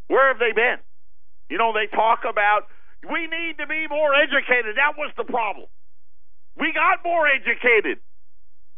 Where 0.08 0.28
have 0.28 0.38
they 0.38 0.52
been? 0.56 0.80
You 1.50 1.58
know, 1.58 1.72
they 1.76 1.86
talk 1.94 2.24
about 2.24 2.72
we 3.04 3.28
need 3.28 3.60
to 3.60 3.66
be 3.66 3.88
more 3.90 4.14
educated. 4.16 4.76
That 4.80 4.96
was 4.96 5.12
the 5.16 5.24
problem. 5.24 5.68
We 6.56 6.72
got 6.72 7.04
more 7.04 7.28
educated, 7.28 8.00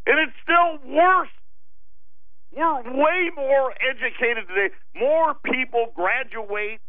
and 0.06 0.18
it's 0.18 0.36
still 0.42 0.90
worse. 0.90 1.30
We're 2.56 2.82
way 2.82 3.30
more 3.36 3.74
educated 3.82 4.48
today. 4.48 4.74
More 4.94 5.34
people 5.34 5.92
graduate 5.94 6.80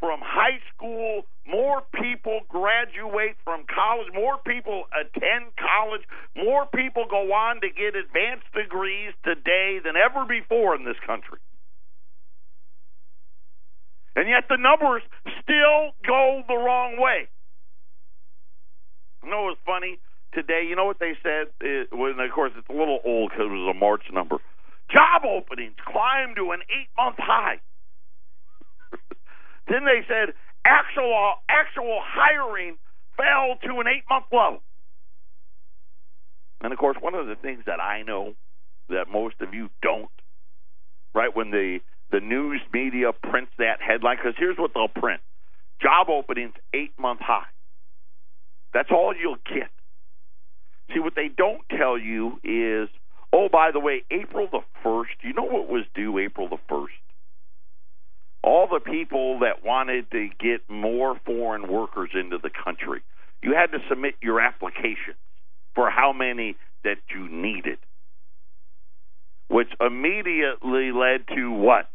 from 0.00 0.18
high 0.20 0.58
school, 0.74 1.22
more 1.46 1.82
people 1.94 2.40
graduate 2.48 3.36
from 3.44 3.64
college, 3.72 4.08
more 4.12 4.38
people 4.44 4.84
attend 4.90 5.54
college, 5.54 6.02
more 6.34 6.66
people 6.74 7.06
go 7.08 7.32
on 7.32 7.60
to 7.60 7.68
get 7.68 7.94
advanced 7.94 8.50
degrees 8.52 9.14
today 9.22 9.78
than 9.78 9.94
ever 9.94 10.26
before 10.26 10.74
in 10.74 10.84
this 10.84 10.98
country. 11.06 11.38
And 14.16 14.28
yet 14.28 14.44
the 14.48 14.58
numbers 14.58 15.02
still 15.40 15.94
go 16.04 16.42
the 16.48 16.56
wrong 16.56 16.98
way. 16.98 17.28
You 19.22 19.30
know 19.30 19.44
what's 19.44 19.60
funny? 19.64 20.00
Today, 20.34 20.66
you 20.68 20.74
know 20.74 20.84
what 20.84 20.98
they 20.98 21.12
said? 21.22 21.46
It, 21.60 21.88
when, 21.92 22.18
of 22.18 22.30
course, 22.34 22.52
it's 22.56 22.68
a 22.68 22.72
little 22.72 22.98
old 23.04 23.30
because 23.30 23.46
it 23.46 23.52
was 23.52 23.74
a 23.74 23.78
March 23.78 24.02
number. 24.12 24.38
Job 24.90 25.22
openings 25.24 25.76
climbed 25.84 26.36
to 26.36 26.52
an 26.52 26.60
eight 26.70 26.88
month 26.96 27.16
high. 27.18 27.60
then 29.68 29.84
they 29.84 30.04
said 30.08 30.34
actual 30.64 31.34
actual 31.48 32.00
hiring 32.02 32.76
fell 33.16 33.58
to 33.62 33.80
an 33.80 33.86
eight 33.88 34.04
month 34.08 34.26
low. 34.32 34.58
And 36.62 36.72
of 36.72 36.78
course, 36.78 36.96
one 37.00 37.14
of 37.14 37.26
the 37.26 37.34
things 37.34 37.64
that 37.66 37.80
I 37.80 38.02
know 38.02 38.34
that 38.88 39.06
most 39.10 39.36
of 39.40 39.54
you 39.54 39.68
don't, 39.82 40.10
right? 41.14 41.34
When 41.34 41.50
the 41.50 41.80
the 42.10 42.20
news 42.20 42.60
media 42.72 43.10
prints 43.12 43.52
that 43.58 43.80
headline, 43.80 44.16
because 44.16 44.34
here's 44.38 44.58
what 44.58 44.72
they'll 44.74 44.88
print: 44.88 45.20
job 45.80 46.08
openings 46.08 46.54
eight 46.72 46.92
month 46.98 47.20
high. 47.20 47.46
That's 48.74 48.90
all 48.90 49.14
you'll 49.18 49.36
get. 49.46 49.70
See, 50.92 51.00
what 51.00 51.14
they 51.14 51.28
don't 51.28 51.62
tell 51.70 51.98
you 51.98 52.40
is, 52.44 52.88
oh, 53.32 53.48
by 53.50 53.70
the 53.72 53.80
way, 53.80 54.04
April 54.10 54.48
the 54.50 54.60
1st, 54.84 55.22
you 55.22 55.32
know 55.32 55.44
what 55.44 55.68
was 55.68 55.84
due 55.94 56.18
April 56.18 56.48
the 56.48 56.58
1st? 56.70 56.86
All 58.44 58.66
the 58.66 58.80
people 58.80 59.40
that 59.40 59.64
wanted 59.64 60.10
to 60.10 60.28
get 60.38 60.68
more 60.68 61.18
foreign 61.24 61.70
workers 61.70 62.10
into 62.14 62.38
the 62.38 62.50
country, 62.50 63.02
you 63.42 63.54
had 63.54 63.70
to 63.72 63.78
submit 63.88 64.14
your 64.20 64.40
applications 64.40 65.16
for 65.74 65.90
how 65.90 66.12
many 66.12 66.56
that 66.84 66.98
you 67.14 67.28
needed, 67.28 67.78
which 69.48 69.68
immediately 69.80 70.90
led 70.92 71.26
to 71.34 71.50
what? 71.50 71.88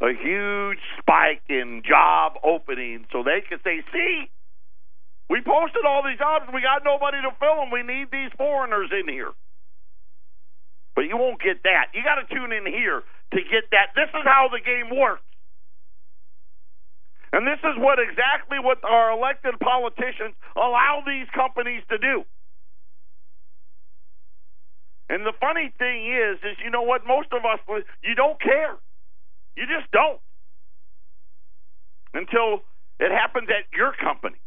A 0.00 0.14
huge 0.14 0.78
spike 1.00 1.42
in 1.48 1.82
job 1.86 2.34
openings 2.44 3.06
so 3.12 3.24
they 3.24 3.42
could 3.48 3.58
say, 3.64 3.82
see, 3.92 4.30
we 5.28 5.42
posted 5.42 5.84
all 5.84 6.02
these 6.06 6.18
jobs 6.18 6.46
we 6.54 6.62
got 6.62 6.82
nobody 6.84 7.18
to 7.20 7.34
fill 7.40 7.56
them. 7.56 7.70
We 7.70 7.82
need 7.82 8.08
these 8.10 8.30
foreigners 8.38 8.90
in 8.92 9.12
here. 9.12 9.32
But 10.98 11.06
you 11.06 11.16
won't 11.16 11.38
get 11.38 11.62
that. 11.62 11.94
You 11.94 12.02
got 12.02 12.18
to 12.18 12.26
tune 12.26 12.50
in 12.50 12.66
here 12.66 13.06
to 13.30 13.38
get 13.38 13.70
that. 13.70 13.94
This 13.94 14.10
is 14.10 14.24
how 14.26 14.50
the 14.50 14.58
game 14.58 14.90
works. 14.90 15.22
And 17.30 17.46
this 17.46 17.62
is 17.62 17.78
what 17.78 18.02
exactly 18.02 18.58
what 18.58 18.82
our 18.82 19.14
elected 19.14 19.54
politicians 19.62 20.34
allow 20.56 21.06
these 21.06 21.30
companies 21.30 21.86
to 21.94 21.98
do. 21.98 22.26
And 25.08 25.22
the 25.24 25.38
funny 25.38 25.70
thing 25.78 26.10
is, 26.10 26.42
is 26.42 26.58
you 26.64 26.70
know 26.74 26.82
what? 26.82 27.06
Most 27.06 27.28
of 27.30 27.46
us, 27.46 27.62
you 28.02 28.16
don't 28.16 28.40
care. 28.42 28.74
You 29.54 29.70
just 29.70 29.86
don't. 29.92 30.18
Until 32.12 32.66
it 32.98 33.14
happens 33.14 33.46
at 33.54 33.70
your 33.70 33.94
company. 34.02 34.42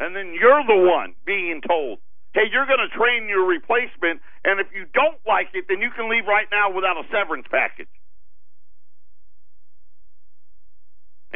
And 0.00 0.16
then 0.16 0.34
you're 0.34 0.66
the 0.66 0.82
one 0.82 1.14
being 1.24 1.62
told, 1.62 2.00
hey, 2.34 2.50
you're 2.50 2.66
going 2.66 2.82
to 2.82 2.90
train 2.90 3.28
your 3.28 3.46
replacement, 3.46 4.20
and 4.48 4.60
if 4.60 4.68
you 4.72 4.88
don't 4.96 5.20
like 5.28 5.52
it, 5.52 5.66
then 5.68 5.84
you 5.84 5.90
can 5.92 6.08
leave 6.08 6.24
right 6.24 6.48
now 6.50 6.72
without 6.72 6.96
a 6.96 7.04
severance 7.12 7.44
package. 7.52 7.92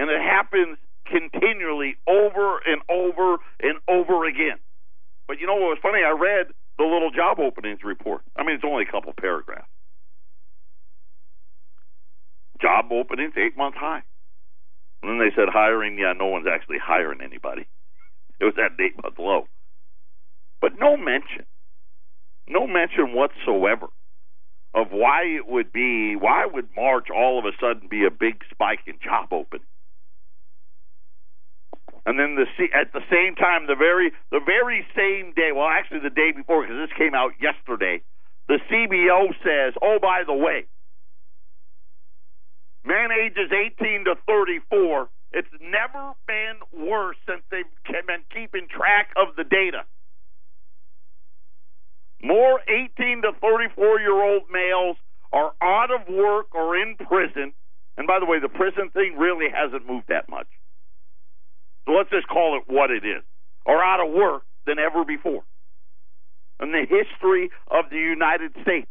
And 0.01 0.09
it 0.09 0.17
happens 0.17 0.79
continually 1.05 2.01
over 2.09 2.65
and 2.65 2.81
over 2.89 3.37
and 3.61 3.77
over 3.85 4.25
again. 4.25 4.57
But 5.29 5.41
you 5.41 5.47
know 5.47 5.61
what 5.61 5.77
was 5.77 5.85
funny? 5.85 6.01
I 6.01 6.17
read 6.17 6.47
the 6.79 6.85
little 6.85 7.11
job 7.11 7.37
openings 7.39 7.81
report. 7.85 8.23
I 8.35 8.45
mean, 8.45 8.57
it's 8.57 8.65
only 8.65 8.85
a 8.89 8.91
couple 8.91 9.13
paragraphs. 9.13 9.69
Job 12.63 12.87
openings, 12.91 13.35
eight 13.37 13.59
month 13.59 13.75
high. 13.77 14.03
And 15.03 15.11
then 15.11 15.19
they 15.19 15.35
said 15.37 15.53
hiring, 15.53 15.99
yeah, 15.99 16.15
no 16.17 16.29
one's 16.29 16.47
actually 16.49 16.79
hiring 16.83 17.21
anybody. 17.21 17.69
It 18.41 18.47
was 18.47 18.55
at 18.59 18.73
eight 18.83 18.97
month 19.01 19.21
low. 19.21 19.47
But 20.61 20.73
no 20.81 20.97
mention, 20.97 21.47
no 22.53 22.67
mention 22.67 23.15
whatsoever 23.15 23.89
of 24.75 24.89
why 24.91 25.25
it 25.25 25.47
would 25.47 25.73
be, 25.73 26.17
why 26.17 26.47
would 26.47 26.69
March 26.77 27.09
all 27.11 27.39
of 27.39 27.45
a 27.45 27.53
sudden 27.61 27.89
be 27.89 28.05
a 28.05 28.11
big 28.11 28.41
spike 28.51 28.81
in 28.87 28.95
job 29.03 29.33
opening? 29.33 29.67
And 32.05 32.19
then 32.19 32.35
the 32.35 32.47
at 32.75 32.93
the 32.93 33.03
same 33.11 33.37
time, 33.37 33.67
the 33.67 33.77
very 33.77 34.13
the 34.31 34.41
very 34.45 34.85
same 34.97 35.33
day, 35.35 35.51
well, 35.55 35.69
actually 35.69 36.01
the 36.01 36.11
day 36.11 36.33
before, 36.35 36.63
because 36.63 36.89
this 36.89 36.99
came 36.99 37.15
out 37.15 37.33
yesterday, 37.41 38.03
the 38.49 38.59
CBO 38.69 39.33
says, 39.45 39.75
"Oh, 39.81 39.99
by 40.03 40.25
the 40.27 40.35
way, 40.35 40.67
man 42.85 43.11
ages 43.13 43.53
18 43.53 44.05
to 44.07 44.17
34 44.27 45.09
it's 45.33 45.49
never 45.61 46.13
been 46.29 46.61
worse 46.73 47.17
since 47.27 47.43
they've 47.51 47.65
been 48.07 48.25
keeping 48.33 48.69
track 48.69 49.09
of 49.17 49.35
the 49.37 49.45
data. 49.45 49.85
More 52.23 52.61
18 52.69 53.23
to 53.23 53.33
34 53.41 54.01
year 54.01 54.23
old 54.23 54.43
males 54.51 54.97
are 55.33 55.53
out 55.61 55.91
of 55.91 56.09
work 56.09 56.55
or 56.55 56.77
in 56.77 56.97
prison. 56.97 57.53
And 57.97 58.07
by 58.07 58.19
the 58.21 58.27
way, 58.27 58.39
the 58.41 58.49
prison 58.49 58.91
thing 58.93 59.17
really 59.19 59.47
hasn't 59.53 59.87
moved 59.87 60.07
that 60.09 60.29
much. 60.29 60.47
So 61.87 61.93
let's 61.93 62.11
just 62.11 62.29
call 62.29 62.57
it 62.59 62.73
what 62.73 62.91
it 62.91 63.05
is. 63.05 63.23
Are 63.67 63.83
out 63.83 64.07
of 64.07 64.13
work 64.13 64.43
than 64.67 64.79
ever 64.79 65.05
before 65.05 65.43
in 66.61 66.71
the 66.71 66.87
history 66.89 67.51
of 67.69 67.91
the 67.91 67.97
United 67.97 68.53
States. 68.63 68.87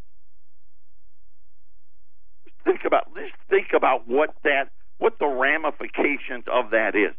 Think 2.64 2.80
about 2.86 3.08
just 3.14 3.34
think 3.48 3.68
about 3.74 4.06
what 4.06 4.34
that 4.44 4.70
what 4.98 5.18
the 5.18 5.26
ramifications 5.26 6.44
of 6.52 6.70
that 6.70 6.94
is. 6.94 7.14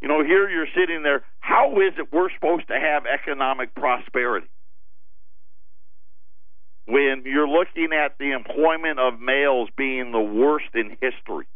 You 0.00 0.08
know, 0.08 0.24
here 0.24 0.48
you're 0.48 0.66
sitting 0.74 1.04
there. 1.04 1.22
How 1.42 1.72
is 1.80 1.92
it 1.98 2.10
we're 2.10 2.30
supposed 2.32 2.68
to 2.68 2.74
have 2.74 3.04
economic 3.04 3.74
prosperity? 3.74 4.46
When 6.86 7.22
you're 7.26 7.48
looking 7.48 7.90
at 7.92 8.16
the 8.18 8.32
employment 8.32 8.98
of 8.98 9.20
males 9.20 9.68
being 9.76 10.12
the 10.12 10.20
worst 10.20 10.74
in 10.74 10.96
history. 11.00 11.46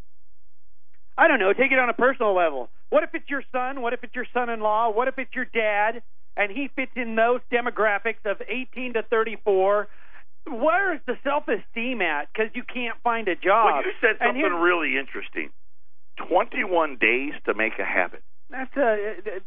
I 1.16 1.28
don't 1.28 1.40
know. 1.40 1.52
Take 1.52 1.72
it 1.72 1.78
on 1.78 1.88
a 1.88 1.94
personal 1.94 2.34
level. 2.34 2.68
What 2.90 3.02
if 3.02 3.10
it's 3.14 3.28
your 3.28 3.42
son? 3.50 3.80
What 3.80 3.94
if 3.94 4.04
it's 4.04 4.14
your 4.14 4.26
son 4.34 4.50
in 4.50 4.60
law? 4.60 4.90
What 4.90 5.08
if 5.08 5.18
it's 5.18 5.34
your 5.34 5.46
dad? 5.46 6.02
And 6.36 6.52
he 6.52 6.68
fits 6.76 6.92
in 6.94 7.16
those 7.16 7.40
demographics 7.50 8.22
of 8.26 8.36
18 8.46 8.94
to 8.94 9.02
34 9.02 9.88
where 10.46 10.94
is 10.94 11.00
the 11.06 11.14
self 11.24 11.44
esteem 11.48 12.00
at? 12.02 12.28
Because 12.32 12.50
you 12.54 12.62
can't 12.62 12.96
find 13.02 13.28
a 13.28 13.34
job. 13.34 13.74
Well, 13.74 13.82
you 13.84 13.92
said 14.00 14.16
something 14.24 14.42
really 14.42 14.96
interesting. 14.96 15.50
Twenty-one 16.28 16.96
days 17.00 17.34
to 17.44 17.54
make 17.54 17.78
a 17.78 17.84
habit. 17.84 18.22
That's 18.48 18.70
uh, 18.76 18.96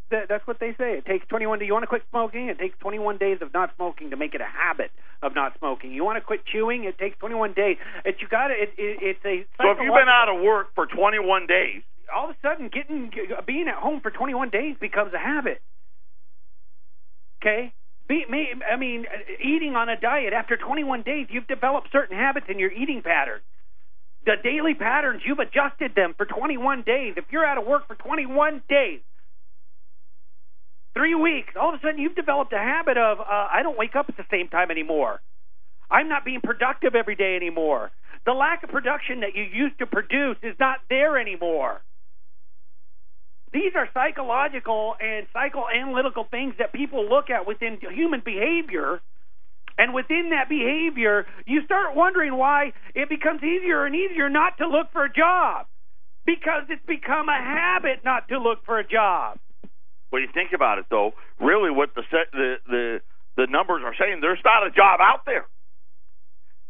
that's 0.09 0.45
what 0.45 0.59
they 0.59 0.75
say. 0.77 0.97
It 0.97 1.05
takes 1.05 1.25
21. 1.27 1.59
Do 1.59 1.65
you 1.65 1.71
want 1.71 1.83
to 1.83 1.87
quit 1.87 2.03
smoking? 2.09 2.49
It 2.49 2.59
takes 2.59 2.77
21 2.79 3.17
days 3.17 3.37
of 3.41 3.53
not 3.53 3.71
smoking 3.77 4.09
to 4.09 4.17
make 4.17 4.35
it 4.35 4.41
a 4.41 4.45
habit 4.45 4.91
of 5.21 5.33
not 5.33 5.57
smoking. 5.57 5.93
You 5.93 6.03
want 6.03 6.17
to 6.17 6.21
quit 6.21 6.41
chewing? 6.45 6.83
It 6.83 6.97
takes 6.97 7.17
21 7.19 7.53
days. 7.53 7.77
It 8.03 8.17
you 8.19 8.27
got 8.27 8.51
it, 8.51 8.69
it. 8.77 8.99
It's 9.01 9.25
a. 9.25 9.45
So 9.55 9.71
if 9.71 9.77
you've 9.81 9.95
been 9.95 10.11
out 10.11 10.27
of 10.27 10.41
work 10.43 10.75
for 10.75 10.85
21 10.85 11.47
days, 11.47 11.81
all 12.13 12.29
of 12.29 12.35
a 12.35 12.39
sudden 12.41 12.69
getting 12.69 13.09
being 13.47 13.67
at 13.69 13.75
home 13.75 14.01
for 14.01 14.11
21 14.11 14.49
days 14.49 14.75
becomes 14.81 15.13
a 15.13 15.19
habit. 15.19 15.61
Okay, 17.41 17.71
be, 18.09 18.25
me, 18.29 18.47
I 18.69 18.75
mean, 18.75 19.05
eating 19.39 19.75
on 19.75 19.87
a 19.87 19.97
diet 19.97 20.33
after 20.33 20.57
21 20.57 21.03
days, 21.03 21.27
you've 21.29 21.47
developed 21.47 21.89
certain 21.91 22.17
habits 22.17 22.47
in 22.49 22.59
your 22.59 22.71
eating 22.71 23.01
patterns. 23.01 23.43
The 24.25 24.35
daily 24.43 24.73
patterns, 24.73 25.21
you've 25.25 25.39
adjusted 25.39 25.95
them 25.95 26.13
for 26.17 26.25
21 26.25 26.83
days. 26.83 27.13
If 27.17 27.25
you're 27.31 27.45
out 27.45 27.57
of 27.57 27.65
work 27.65 27.87
for 27.87 27.95
21 27.95 28.61
days, 28.69 28.99
three 30.93 31.15
weeks, 31.15 31.53
all 31.59 31.69
of 31.73 31.75
a 31.75 31.81
sudden 31.81 31.99
you've 31.99 32.15
developed 32.15 32.53
a 32.53 32.57
habit 32.57 32.97
of, 32.97 33.19
uh, 33.19 33.23
I 33.23 33.61
don't 33.63 33.77
wake 33.77 33.95
up 33.95 34.07
at 34.09 34.17
the 34.17 34.25
same 34.29 34.49
time 34.49 34.71
anymore. 34.71 35.21
I'm 35.89 36.09
not 36.09 36.25
being 36.25 36.41
productive 36.41 36.95
every 36.95 37.15
day 37.15 37.35
anymore. 37.35 37.91
The 38.25 38.33
lack 38.33 38.63
of 38.63 38.69
production 38.69 39.21
that 39.21 39.35
you 39.35 39.43
used 39.43 39.79
to 39.79 39.85
produce 39.85 40.37
is 40.43 40.55
not 40.59 40.79
there 40.89 41.17
anymore. 41.17 41.81
These 43.51 43.73
are 43.75 43.89
psychological 43.93 44.95
and 44.99 45.25
psychoanalytical 45.33 46.29
things 46.29 46.53
that 46.59 46.71
people 46.73 47.09
look 47.09 47.29
at 47.29 47.47
within 47.47 47.79
human 47.81 48.21
behavior. 48.23 49.01
And 49.79 49.93
within 49.93 50.35
that 50.35 50.49
behavior, 50.49 51.25
you 51.47 51.63
start 51.63 51.95
wondering 51.95 52.35
why 52.35 52.73
it 52.93 53.07
becomes 53.07 53.41
easier 53.41 53.85
and 53.85 53.95
easier 53.95 54.27
not 54.27 54.57
to 54.57 54.67
look 54.67 54.91
for 54.91 55.05
a 55.05 55.11
job. 55.11 55.67
Because 56.25 56.67
it's 56.67 56.85
become 56.85 57.29
a 57.29 57.39
habit 57.39 58.03
not 58.03 58.27
to 58.27 58.37
look 58.37 58.65
for 58.65 58.77
a 58.77 58.85
job. 58.85 59.39
When 60.11 60.21
you 60.21 60.27
think 60.33 60.51
about 60.53 60.79
it, 60.79 60.85
though, 60.91 61.13
really 61.39 61.71
what 61.71 61.95
the 61.95 62.03
the 62.33 62.55
the, 62.67 62.99
the 63.37 63.47
numbers 63.49 63.81
are 63.85 63.95
saying, 63.97 64.19
there's 64.19 64.43
not 64.43 64.67
a 64.67 64.69
job 64.69 64.99
out 64.99 65.23
there. 65.25 65.47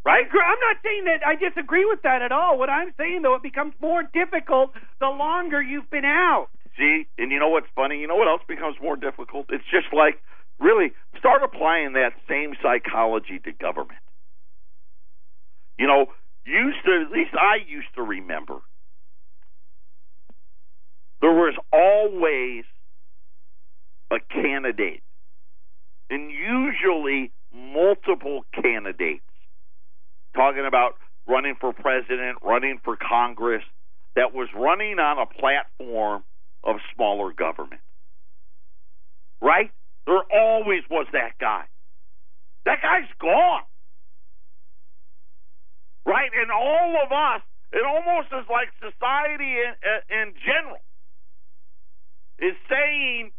Right? 0.06 0.24
I'm 0.24 0.60
not 0.62 0.76
saying 0.82 1.04
that 1.04 1.26
I 1.26 1.34
disagree 1.34 1.84
with 1.84 2.02
that 2.02 2.22
at 2.22 2.32
all. 2.32 2.58
What 2.58 2.70
I'm 2.70 2.94
saying, 2.96 3.20
though, 3.22 3.34
it 3.34 3.42
becomes 3.42 3.74
more 3.82 4.02
difficult 4.02 4.70
the 5.00 5.08
longer 5.08 5.60
you've 5.60 5.90
been 5.90 6.06
out. 6.06 6.46
See, 6.78 7.06
and 7.18 7.32
you 7.32 7.38
know 7.38 7.48
what's 7.48 7.66
funny? 7.74 7.98
You 7.98 8.06
know 8.06 8.16
what 8.16 8.28
else 8.28 8.40
becomes 8.48 8.76
more 8.80 8.96
difficult? 8.96 9.46
It's 9.50 9.66
just 9.68 9.92
like 9.92 10.22
really 10.60 10.92
start 11.18 11.42
applying 11.42 11.94
that 11.94 12.12
same 12.28 12.54
psychology 12.62 13.40
to 13.44 13.52
government. 13.52 13.98
You 15.78 15.86
know, 15.86 16.06
used 16.44 16.78
to 16.84 17.04
at 17.06 17.10
least 17.10 17.30
I 17.34 17.56
used 17.66 17.88
to 17.96 18.02
remember 18.02 18.58
there 21.20 21.32
was 21.32 21.54
always 21.72 22.64
a 24.10 24.18
candidate 24.32 25.02
and 26.08 26.30
usually 26.30 27.32
multiple 27.54 28.44
candidates 28.54 29.22
talking 30.34 30.66
about 30.66 30.94
running 31.26 31.54
for 31.60 31.72
president, 31.72 32.38
running 32.42 32.80
for 32.84 32.96
Congress, 32.96 33.62
that 34.16 34.34
was 34.34 34.48
running 34.54 34.98
on 34.98 35.18
a 35.18 35.26
platform 35.26 36.24
of 36.64 36.76
smaller 36.94 37.32
government. 37.32 37.80
Right? 39.40 39.70
There 40.10 40.26
always 40.34 40.82
was 40.90 41.06
that 41.12 41.38
guy. 41.38 41.66
That 42.64 42.82
guy's 42.82 43.08
gone. 43.20 43.62
Right? 46.04 46.30
And 46.34 46.50
all 46.50 46.96
of 47.06 47.12
us, 47.12 47.42
it 47.70 47.86
almost 47.86 48.26
is 48.32 48.44
like 48.50 48.74
society 48.82 49.54
in, 49.54 49.70
uh, 49.86 50.22
in 50.22 50.34
general 50.44 50.82
is 52.40 52.56
saying 52.68 53.30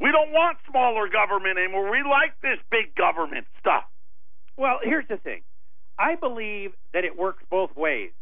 we 0.00 0.10
don't 0.12 0.32
want 0.32 0.56
smaller 0.70 1.08
government 1.08 1.58
anymore. 1.58 1.90
We 1.90 2.02
like 2.02 2.40
this 2.40 2.58
big 2.70 2.94
government 2.94 3.46
stuff. 3.60 3.84
Well, 4.56 4.78
here's 4.82 5.06
the 5.08 5.18
thing. 5.18 5.42
I 5.98 6.14
believe 6.14 6.72
that 6.94 7.04
it 7.04 7.18
works 7.18 7.44
both 7.50 7.76
ways. 7.76 8.12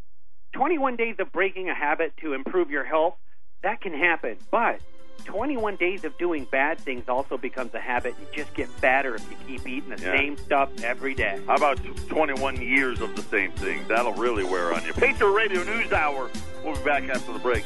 21 0.55 0.97
days 0.97 1.15
of 1.19 1.31
breaking 1.31 1.69
a 1.69 1.75
habit 1.75 2.17
to 2.21 2.33
improve 2.33 2.69
your 2.69 2.83
health, 2.83 3.15
that 3.63 3.79
can 3.79 3.93
happen. 3.93 4.35
But 4.51 4.81
21 5.25 5.77
days 5.77 6.03
of 6.03 6.17
doing 6.17 6.45
bad 6.45 6.77
things 6.79 7.07
also 7.07 7.37
becomes 7.37 7.73
a 7.73 7.79
habit. 7.79 8.13
You 8.19 8.27
just 8.43 8.53
get 8.53 8.67
fatter 8.67 9.15
if 9.15 9.25
you 9.29 9.37
keep 9.47 9.67
eating 9.67 9.89
the 9.89 10.01
Yeah. 10.01 10.17
same 10.17 10.37
stuff 10.37 10.69
every 10.83 11.13
day. 11.13 11.39
How 11.47 11.55
about 11.55 11.79
21 12.09 12.61
years 12.61 12.99
of 13.01 13.15
the 13.15 13.21
same 13.23 13.51
thing? 13.53 13.81
That'll 13.87 14.13
really 14.13 14.43
wear 14.43 14.73
on 14.73 14.83
you. 14.85 14.93
Patriot 14.93 15.31
Radio 15.31 15.63
News 15.63 15.91
Hour. 15.93 16.29
We'll 16.63 16.75
be 16.75 16.83
back 16.83 17.03
after 17.09 17.31
the 17.33 17.39
break. 17.39 17.63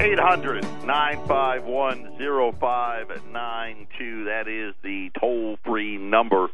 Eight 0.00 0.18
hundred 0.18 0.64
nine 0.84 1.24
five 1.28 1.64
one 1.64 2.16
zero 2.16 2.52
five 2.58 3.06
nine 3.30 3.86
two. 3.98 4.24
That 4.24 4.48
is 4.48 4.74
the 4.82 5.10
toll 5.20 5.58
free 5.64 5.98
number. 5.98 6.48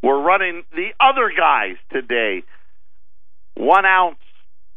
We're 0.00 0.22
running 0.22 0.62
the 0.74 0.90
other 1.00 1.32
guys 1.36 1.74
today. 1.90 2.44
One 3.56 3.84
ounce 3.84 4.16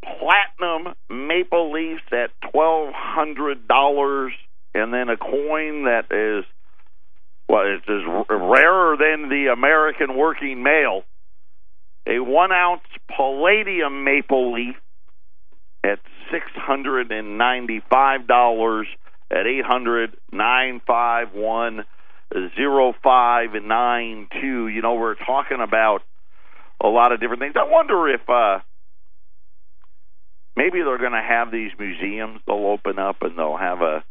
platinum 0.04 0.94
maple 1.10 1.72
leafs 1.72 2.04
at 2.12 2.30
twelve 2.52 2.94
hundred 2.94 3.68
dollars, 3.68 4.34
and 4.74 4.94
then 4.94 5.10
a 5.10 5.18
coin 5.18 5.86
that 5.86 6.06
is 6.12 6.46
well, 7.50 7.63
it's 7.66 7.88
is 7.88 8.04
rarer 8.30 8.98
than 8.98 9.30
the 9.30 9.52
American 9.52 10.18
working 10.18 10.63
male. 10.63 11.04
A 12.06 12.20
one 12.20 12.52
ounce 12.52 12.82
palladium 13.16 14.04
maple 14.04 14.54
leaf 14.54 14.76
at 15.84 16.00
six 16.32 16.46
hundred 16.56 17.12
and 17.12 17.38
ninety 17.38 17.82
five 17.90 18.28
dollars 18.28 18.88
at 19.32 19.48
eight 19.48 19.66
hundred 19.66 20.16
nine 20.32 20.82
five 20.86 21.34
one 21.34 21.86
zero 22.56 22.94
five 23.04 23.50
nine 23.62 24.28
two. 24.42 24.68
You 24.68 24.82
know, 24.82 24.96
we're 24.96 25.16
talking 25.16 25.60
about 25.62 26.02
a 26.84 26.88
lot 26.88 27.12
of 27.12 27.20
different 27.20 27.42
things. 27.42 27.56
I 27.58 27.70
wonder 27.70 28.08
if 28.08 28.22
uh 28.30 28.60
maybe 30.56 30.82
they're 30.84 30.98
going 30.98 31.12
to 31.12 31.22
have 31.22 31.52
these 31.52 31.72
museums. 31.80 32.42
They'll 32.46 32.68
open 32.68 33.00
up 33.00 33.18
and 33.22 33.38
they'll 33.38 33.58
have 33.58 33.82
a 33.82 34.04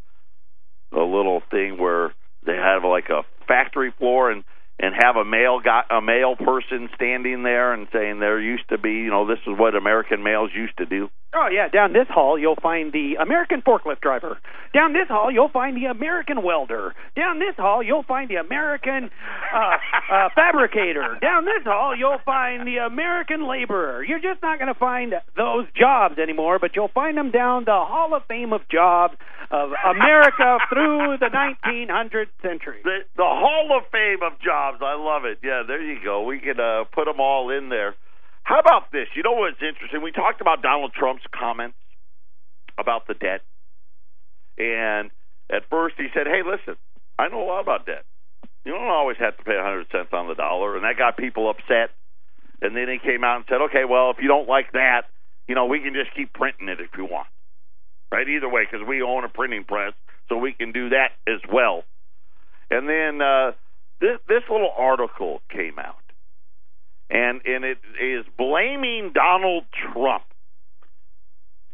a 0.93 1.03
little 1.03 1.41
thing 1.51 1.77
where 1.77 2.13
they 2.45 2.55
have 2.55 2.83
like 2.83 3.09
a 3.09 3.23
factory 3.47 3.93
floor 3.97 4.31
and 4.31 4.43
and 4.79 4.93
have 4.95 5.15
a 5.15 5.25
male 5.25 5.59
guy, 5.59 5.81
a 5.89 6.01
male 6.01 6.35
person 6.35 6.89
standing 6.95 7.41
there 7.43 7.73
and 7.73 7.87
saying 7.91 8.19
there 8.19 8.39
used 8.39 8.69
to 8.69 8.77
be, 8.77 8.91
you 8.91 9.09
know, 9.09 9.25
this 9.25 9.39
is 9.47 9.57
what 9.57 9.75
American 9.75 10.21
males 10.23 10.51
used 10.53 10.77
to 10.77 10.85
do. 10.85 11.09
Oh 11.33 11.49
yeah, 11.51 11.67
down 11.67 11.91
this 11.91 12.07
hall 12.07 12.39
you'll 12.39 12.55
find 12.55 12.93
the 12.93 13.15
American 13.15 13.61
forklift 13.61 13.99
driver. 13.99 14.39
Down 14.73 14.93
this 14.93 15.07
hall 15.09 15.29
you'll 15.29 15.49
find 15.49 15.75
the 15.75 15.85
American 15.85 16.41
welder. 16.41 16.95
Down 17.15 17.39
this 17.39 17.55
hall 17.57 17.83
you'll 17.83 18.03
find 18.03 18.29
the 18.29 18.35
American 18.35 19.09
uh, 19.53 19.77
uh, 20.09 20.29
fabricator. 20.33 21.17
Down 21.21 21.43
this 21.43 21.63
hall 21.65 21.95
you'll 21.95 22.21
find 22.25 22.65
the 22.65 22.77
American 22.77 23.45
laborer. 23.45 24.03
You're 24.03 24.21
just 24.21 24.41
not 24.41 24.57
going 24.57 24.73
to 24.73 24.79
find 24.79 25.13
those 25.35 25.65
jobs 25.75 26.17
anymore, 26.17 26.59
but 26.59 26.75
you'll 26.75 26.87
find 26.93 27.17
them 27.17 27.31
down 27.31 27.65
the 27.65 27.71
Hall 27.71 28.15
of 28.15 28.23
Fame 28.27 28.53
of 28.53 28.61
jobs 28.69 29.15
of 29.51 29.71
America 29.85 30.57
through 30.69 31.17
the 31.19 31.27
1900th 31.27 32.27
century. 32.41 32.79
The, 32.83 32.99
the 33.15 33.23
Hall 33.23 33.77
of 33.77 33.83
Fame 33.91 34.23
of 34.23 34.39
jobs. 34.39 34.79
I 34.81 34.95
love 34.95 35.25
it. 35.25 35.39
Yeah, 35.43 35.63
there 35.67 35.81
you 35.81 35.99
go. 36.03 36.23
We 36.23 36.39
could 36.39 36.59
uh, 36.59 36.85
put 36.85 37.05
them 37.05 37.19
all 37.19 37.49
in 37.49 37.69
there. 37.69 37.95
How 38.47 38.59
about 38.59 38.93
this? 38.93 39.09
You 39.13 39.23
know 39.23 39.33
what's 39.33 39.59
interesting? 39.59 40.01
We 40.01 40.13
talked 40.13 40.39
about 40.39 40.61
Donald 40.61 40.93
Trump's 40.93 41.25
comments 41.35 41.75
about 42.77 43.05
the 43.05 43.13
debt. 43.13 43.41
And 44.57 45.11
at 45.51 45.67
first 45.69 45.95
he 45.97 46.07
said, 46.13 46.27
hey, 46.27 46.47
listen, 46.47 46.79
I 47.19 47.27
know 47.27 47.43
a 47.43 47.47
lot 47.47 47.59
about 47.59 47.85
debt. 47.85 48.05
You 48.63 48.71
don't 48.71 48.87
always 48.87 49.17
have 49.19 49.35
to 49.35 49.43
pay 49.43 49.57
100 49.57 49.87
cents 49.91 50.13
on 50.13 50.29
the 50.29 50.33
dollar. 50.33 50.77
And 50.77 50.85
that 50.85 50.97
got 50.97 51.17
people 51.17 51.49
upset. 51.49 51.91
And 52.61 52.73
then 52.73 52.87
he 52.87 52.99
came 53.03 53.25
out 53.25 53.35
and 53.35 53.45
said, 53.49 53.59
okay, 53.67 53.83
well, 53.83 54.11
if 54.11 54.17
you 54.21 54.29
don't 54.29 54.47
like 54.47 54.71
that, 54.71 55.11
you 55.49 55.53
know, 55.53 55.65
we 55.65 55.81
can 55.81 55.93
just 55.93 56.15
keep 56.15 56.31
printing 56.31 56.69
it 56.69 56.79
if 56.79 56.91
you 56.97 57.03
want. 57.03 57.27
Right? 58.13 58.29
Either 58.29 58.47
way, 58.47 58.63
because 58.63 58.87
we 58.87 59.01
own 59.01 59.25
a 59.25 59.29
printing 59.29 59.65
press, 59.65 59.91
so 60.29 60.37
we 60.37 60.53
can 60.53 60.71
do 60.71 60.87
that 60.95 61.19
as 61.27 61.41
well. 61.51 61.83
And 62.71 62.87
then 62.87 63.19
uh, 63.21 63.51
this, 63.99 64.19
this 64.29 64.43
little 64.49 64.71
article 64.77 65.41
came 65.51 65.77
out 65.77 66.06
and 67.09 67.41
and 67.45 67.63
it 67.63 67.79
is 68.01 68.25
blaming 68.37 69.11
Donald 69.13 69.65
Trump. 69.93 70.23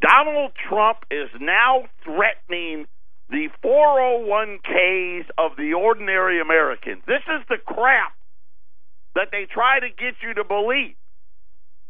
Donald 0.02 0.52
Trump 0.70 1.00
is 1.10 1.30
now 1.40 1.86
threatening 2.04 2.86
the 3.30 3.48
401ks 3.64 5.26
of 5.38 5.56
the 5.58 5.74
ordinary 5.74 6.42
Americans. 6.42 7.02
This 7.08 7.24
is 7.28 7.42
the 7.50 7.58
crap 7.58 8.14
that 9.16 9.30
they 9.32 9.48
try 9.50 9.80
to 9.80 9.88
get 9.90 10.16
you 10.22 10.34
to 10.36 10.44
believe. 10.44 10.96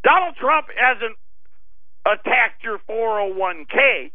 Donald 0.03 0.36
Trump 0.36 0.67
hasn't 0.75 1.17
attacked 2.06 2.63
your 2.63 2.79
401k. 2.88 4.12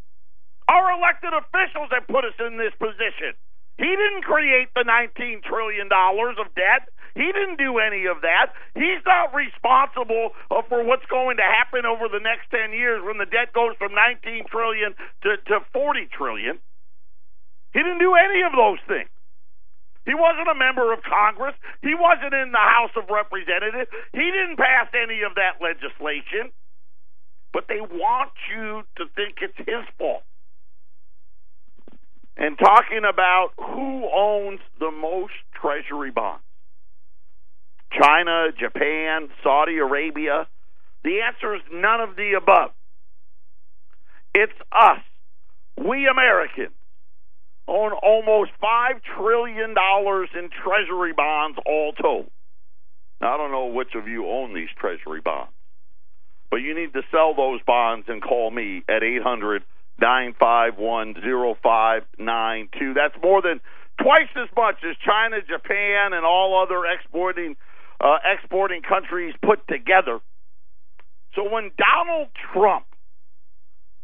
Our 0.69 0.93
elected 0.93 1.33
officials 1.33 1.89
have 1.91 2.07
put 2.07 2.25
us 2.25 2.37
in 2.39 2.57
this 2.57 2.73
position. 2.79 3.33
He 3.79 3.89
didn't 3.89 4.23
create 4.23 4.69
the 4.75 4.85
$19 4.85 5.43
trillion 5.43 5.89
of 5.89 6.55
debt. 6.55 6.93
He 7.19 7.27
didn't 7.35 7.59
do 7.59 7.83
any 7.83 8.07
of 8.07 8.23
that. 8.23 8.55
He's 8.79 9.03
not 9.03 9.35
responsible 9.35 10.39
uh, 10.55 10.63
for 10.71 10.87
what's 10.87 11.05
going 11.11 11.43
to 11.43 11.43
happen 11.43 11.83
over 11.83 12.07
the 12.07 12.23
next 12.23 12.47
10 12.55 12.71
years 12.71 13.03
when 13.03 13.19
the 13.19 13.27
debt 13.27 13.51
goes 13.51 13.75
from 13.75 13.91
19 13.91 14.47
trillion 14.47 14.95
to, 15.27 15.35
to 15.51 15.67
40 15.75 16.07
trillion. 16.15 16.63
He 17.75 17.83
didn't 17.83 17.99
do 17.99 18.15
any 18.15 18.47
of 18.47 18.55
those 18.55 18.79
things. 18.87 19.11
He 20.07 20.15
wasn't 20.15 20.47
a 20.47 20.55
member 20.55 20.95
of 20.95 21.03
Congress. 21.03 21.59
He 21.83 21.99
wasn't 21.99 22.39
in 22.39 22.55
the 22.55 22.63
House 22.63 22.95
of 22.95 23.11
Representatives. 23.11 23.91
He 24.15 24.23
didn't 24.31 24.57
pass 24.57 24.87
any 24.95 25.27
of 25.27 25.35
that 25.35 25.59
legislation. 25.59 26.55
But 27.53 27.67
they 27.67 27.83
want 27.83 28.31
you 28.47 28.87
to 28.95 29.11
think 29.19 29.43
it's 29.43 29.59
his 29.59 29.83
fault. 29.99 30.23
And 32.39 32.57
talking 32.57 33.03
about 33.03 33.59
who 33.59 34.07
owns 34.07 34.61
the 34.79 34.95
most 34.95 35.35
treasury 35.61 36.13
bonds 36.13 36.47
China, 37.93 38.49
Japan, 38.59 39.29
Saudi 39.43 39.79
Arabia. 39.79 40.47
The 41.05 41.21
answer 41.27 41.55
is 41.55 41.63
none 41.73 42.01
of 42.01 42.17
the 42.17 42.35
above. 42.37 42.71
It's 44.35 44.53
us. 44.73 45.01
We 45.77 46.07
Americans 46.07 46.75
own 47.69 47.93
almost 47.93 48.51
$5 48.63 49.01
trillion 49.17 49.71
in 49.71 50.51
treasury 50.65 51.13
bonds 51.13 51.59
all 51.67 51.93
told. 51.93 52.31
Now, 53.21 53.35
I 53.35 53.37
don't 53.37 53.53
know 53.53 53.67
which 53.67 53.95
of 53.95 54.09
you 54.09 54.27
own 54.29 54.55
these 54.55 54.69
treasury 54.79 55.21
bonds, 55.21 55.53
but 56.51 56.59
you 56.59 56.75
need 56.75 56.93
to 56.95 57.03
sell 57.11 57.35
those 57.35 57.61
bonds 57.67 58.07
and 58.09 58.23
call 58.23 58.51
me 58.51 58.83
at 58.89 59.03
800 59.03 59.63
951 60.01 61.15
0592. 61.61 62.95
That's 62.95 63.15
more 63.23 63.43
than 63.43 63.61
twice 64.01 64.31
as 64.37 64.49
much 64.57 64.77
as 64.89 64.97
China, 65.05 65.43
Japan, 65.43 66.13
and 66.13 66.25
all 66.25 66.63
other 66.63 66.87
exporting 66.87 67.57
uh, 68.01 68.19
exporting 68.25 68.83
countries 68.83 69.35
put 69.45 69.67
together. 69.69 70.21
So 71.35 71.49
when 71.51 71.71
Donald 71.77 72.29
Trump 72.53 72.87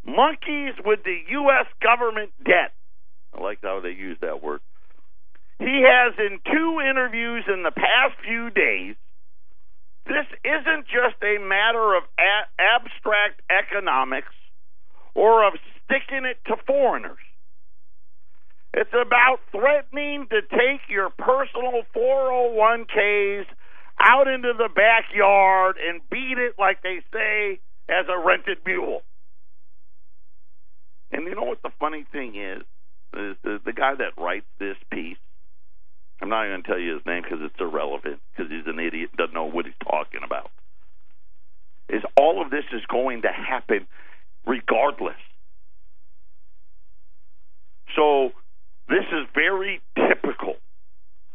monkeys 0.04 0.74
with 0.84 1.00
the 1.04 1.18
U.S. 1.30 1.66
government 1.82 2.30
debt, 2.44 2.72
I 3.36 3.42
like 3.42 3.58
how 3.62 3.80
they 3.80 3.90
use 3.90 4.18
that 4.20 4.42
word. 4.42 4.60
He 5.58 5.84
has 5.86 6.14
in 6.18 6.38
two 6.44 6.80
interviews 6.80 7.44
in 7.48 7.62
the 7.62 7.70
past 7.70 8.14
few 8.24 8.50
days. 8.50 8.96
This 10.06 10.26
isn't 10.44 10.86
just 10.86 11.16
a 11.22 11.38
matter 11.38 11.96
of 11.96 12.02
a- 12.18 12.60
abstract 12.60 13.40
economics 13.48 14.34
or 15.14 15.46
of 15.46 15.54
sticking 15.84 16.24
it 16.26 16.36
to 16.46 16.56
foreigners. 16.66 17.18
It's 18.74 18.92
about 18.92 19.38
threatening 19.52 20.26
to 20.30 20.42
take 20.42 20.82
your 20.88 21.10
personal 21.10 21.82
401ks 21.96 23.46
out 24.04 24.28
into 24.28 24.52
the 24.56 24.68
backyard 24.68 25.76
and 25.80 26.00
beat 26.10 26.38
it, 26.38 26.54
like 26.58 26.82
they 26.82 27.00
say, 27.12 27.60
as 27.88 28.06
a 28.08 28.18
rented 28.24 28.58
mule. 28.66 29.02
And 31.10 31.24
you 31.24 31.34
know 31.34 31.44
what 31.44 31.62
the 31.62 31.70
funny 31.80 32.04
thing 32.12 32.36
is? 32.36 32.62
Is 33.16 33.36
the, 33.44 33.60
the 33.64 33.72
guy 33.72 33.94
that 33.94 34.20
writes 34.20 34.46
this 34.58 34.76
piece, 34.92 35.16
I'm 36.20 36.28
not 36.28 36.46
going 36.46 36.62
to 36.62 36.68
tell 36.68 36.78
you 36.78 36.94
his 36.94 37.06
name 37.06 37.22
because 37.22 37.38
it's 37.42 37.54
irrelevant 37.60 38.20
because 38.32 38.50
he's 38.50 38.66
an 38.66 38.80
idiot 38.80 39.10
doesn't 39.16 39.34
know 39.34 39.44
what 39.44 39.66
he's 39.66 39.74
talking 39.82 40.20
about. 40.24 40.50
Is 41.88 42.02
all 42.16 42.42
of 42.42 42.50
this 42.50 42.64
is 42.72 42.82
going 42.90 43.22
to 43.22 43.28
happen 43.28 43.86
regardless. 44.46 45.20
So 47.94 48.30
this 48.88 49.04
is 49.12 49.26
very 49.34 49.80
typical 49.96 50.56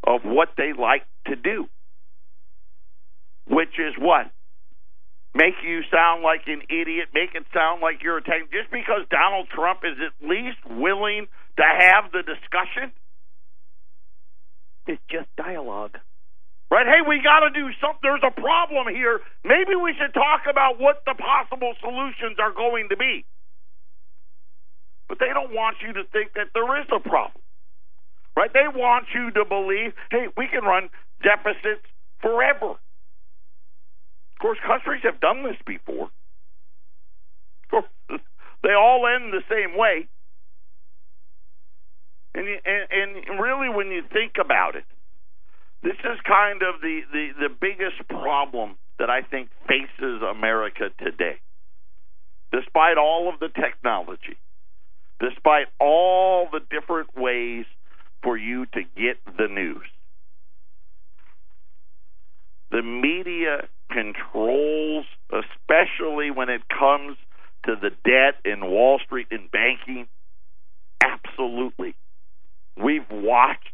of 0.05 0.22
what 0.24 0.49
they 0.57 0.74
like 0.78 1.03
to 1.28 1.36
do, 1.36 1.67
which 3.49 3.75
is 3.79 3.93
what? 3.97 4.31
Make 5.35 5.61
you 5.63 5.81
sound 5.91 6.23
like 6.23 6.47
an 6.47 6.61
idiot, 6.69 7.09
make 7.13 7.35
it 7.35 7.45
sound 7.53 7.81
like 7.81 8.01
you're 8.01 8.17
attacking. 8.17 8.49
Just 8.51 8.71
because 8.71 9.05
Donald 9.11 9.47
Trump 9.53 9.81
is 9.83 9.97
at 10.01 10.13
least 10.27 10.57
willing 10.65 11.27
to 11.57 11.63
have 11.65 12.11
the 12.11 12.23
discussion, 12.23 12.91
It's 14.87 15.01
just 15.11 15.27
dialogue. 15.37 15.97
right? 16.71 16.87
Hey, 16.87 17.01
we 17.07 17.21
got 17.21 17.41
to 17.45 17.51
do 17.53 17.69
something. 17.81 18.01
There's 18.01 18.25
a 18.25 18.33
problem 18.33 18.89
here. 18.93 19.21
Maybe 19.45 19.75
we 19.77 19.93
should 19.93 20.13
talk 20.13 20.49
about 20.49 20.79
what 20.79 21.03
the 21.05 21.13
possible 21.13 21.73
solutions 21.79 22.37
are 22.41 22.51
going 22.53 22.89
to 22.89 22.97
be. 22.97 23.25
But 25.07 25.19
they 25.19 25.29
don't 25.33 25.53
want 25.53 25.77
you 25.85 25.93
to 25.93 26.03
think 26.11 26.33
that 26.33 26.49
there 26.53 26.79
is 26.81 26.87
a 26.89 26.99
problem. 26.99 27.41
Right? 28.35 28.49
They 28.53 28.65
want 28.67 29.05
you 29.13 29.29
to 29.31 29.45
believe, 29.45 29.93
hey, 30.11 30.25
we 30.37 30.47
can 30.47 30.63
run 30.63 30.89
deficits 31.21 31.85
forever. 32.21 32.75
Of 34.39 34.41
course, 34.41 34.59
countries 34.65 35.01
have 35.03 35.19
done 35.19 35.43
this 35.43 35.57
before. 35.67 36.05
Of 37.65 37.69
course, 37.69 38.21
they 38.63 38.73
all 38.73 39.05
end 39.05 39.33
the 39.33 39.43
same 39.49 39.77
way. 39.77 40.07
And, 42.33 42.47
and 42.47 43.25
and 43.27 43.41
really, 43.41 43.67
when 43.67 43.87
you 43.87 44.01
think 44.13 44.33
about 44.39 44.75
it, 44.77 44.85
this 45.83 45.97
is 46.05 46.19
kind 46.25 46.61
of 46.63 46.79
the, 46.81 47.01
the, 47.11 47.29
the 47.37 47.49
biggest 47.49 48.07
problem 48.07 48.77
that 48.97 49.09
I 49.09 49.23
think 49.23 49.49
faces 49.67 50.21
America 50.21 50.89
today. 51.03 51.39
Despite 52.53 52.97
all 52.97 53.29
of 53.33 53.39
the 53.41 53.49
technology, 53.49 54.37
despite 55.19 55.67
all 55.81 56.47
the 56.49 56.61
different 56.69 57.09
ways 57.17 57.65
for 58.23 58.37
you 58.37 58.67
to 58.67 58.81
get 58.95 59.17
the 59.37 59.47
news. 59.47 59.85
The 62.71 62.81
media 62.81 63.67
controls, 63.91 65.05
especially 65.31 66.31
when 66.31 66.49
it 66.49 66.61
comes 66.67 67.17
to 67.65 67.75
the 67.75 67.89
debt 68.05 68.35
in 68.45 68.65
Wall 68.65 68.99
Street 69.05 69.27
and 69.31 69.51
banking. 69.51 70.07
Absolutely. 71.01 71.95
We've 72.81 73.09
watched 73.11 73.73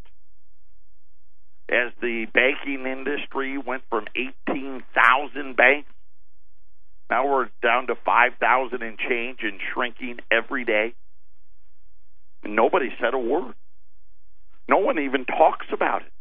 as 1.70 1.92
the 2.02 2.26
banking 2.34 2.86
industry 2.86 3.58
went 3.58 3.84
from 3.90 4.06
18,000 4.16 5.56
banks. 5.56 5.90
Now 7.10 7.28
we're 7.28 7.50
down 7.62 7.88
to 7.88 7.96
5,000 8.04 8.82
and 8.82 8.98
change 8.98 9.40
and 9.42 9.60
shrinking 9.74 10.18
every 10.32 10.66
day. 10.66 10.94
Nobody 12.44 12.90
said 13.00 13.14
a 13.14 13.20
word. 13.20 13.56
No 14.70 14.78
one 14.78 15.00
even 15.00 15.26
talks 15.26 15.68
about 15.72 16.02
it. 16.02 16.12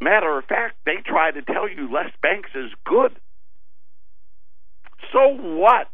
Matter 0.00 0.38
of 0.38 0.44
fact, 0.44 0.76
they 0.86 1.02
try 1.04 1.30
to 1.30 1.42
tell 1.42 1.68
you 1.68 1.92
less 1.92 2.10
banks 2.22 2.50
is 2.54 2.70
good. 2.84 3.16
So 5.12 5.34
what? 5.34 5.88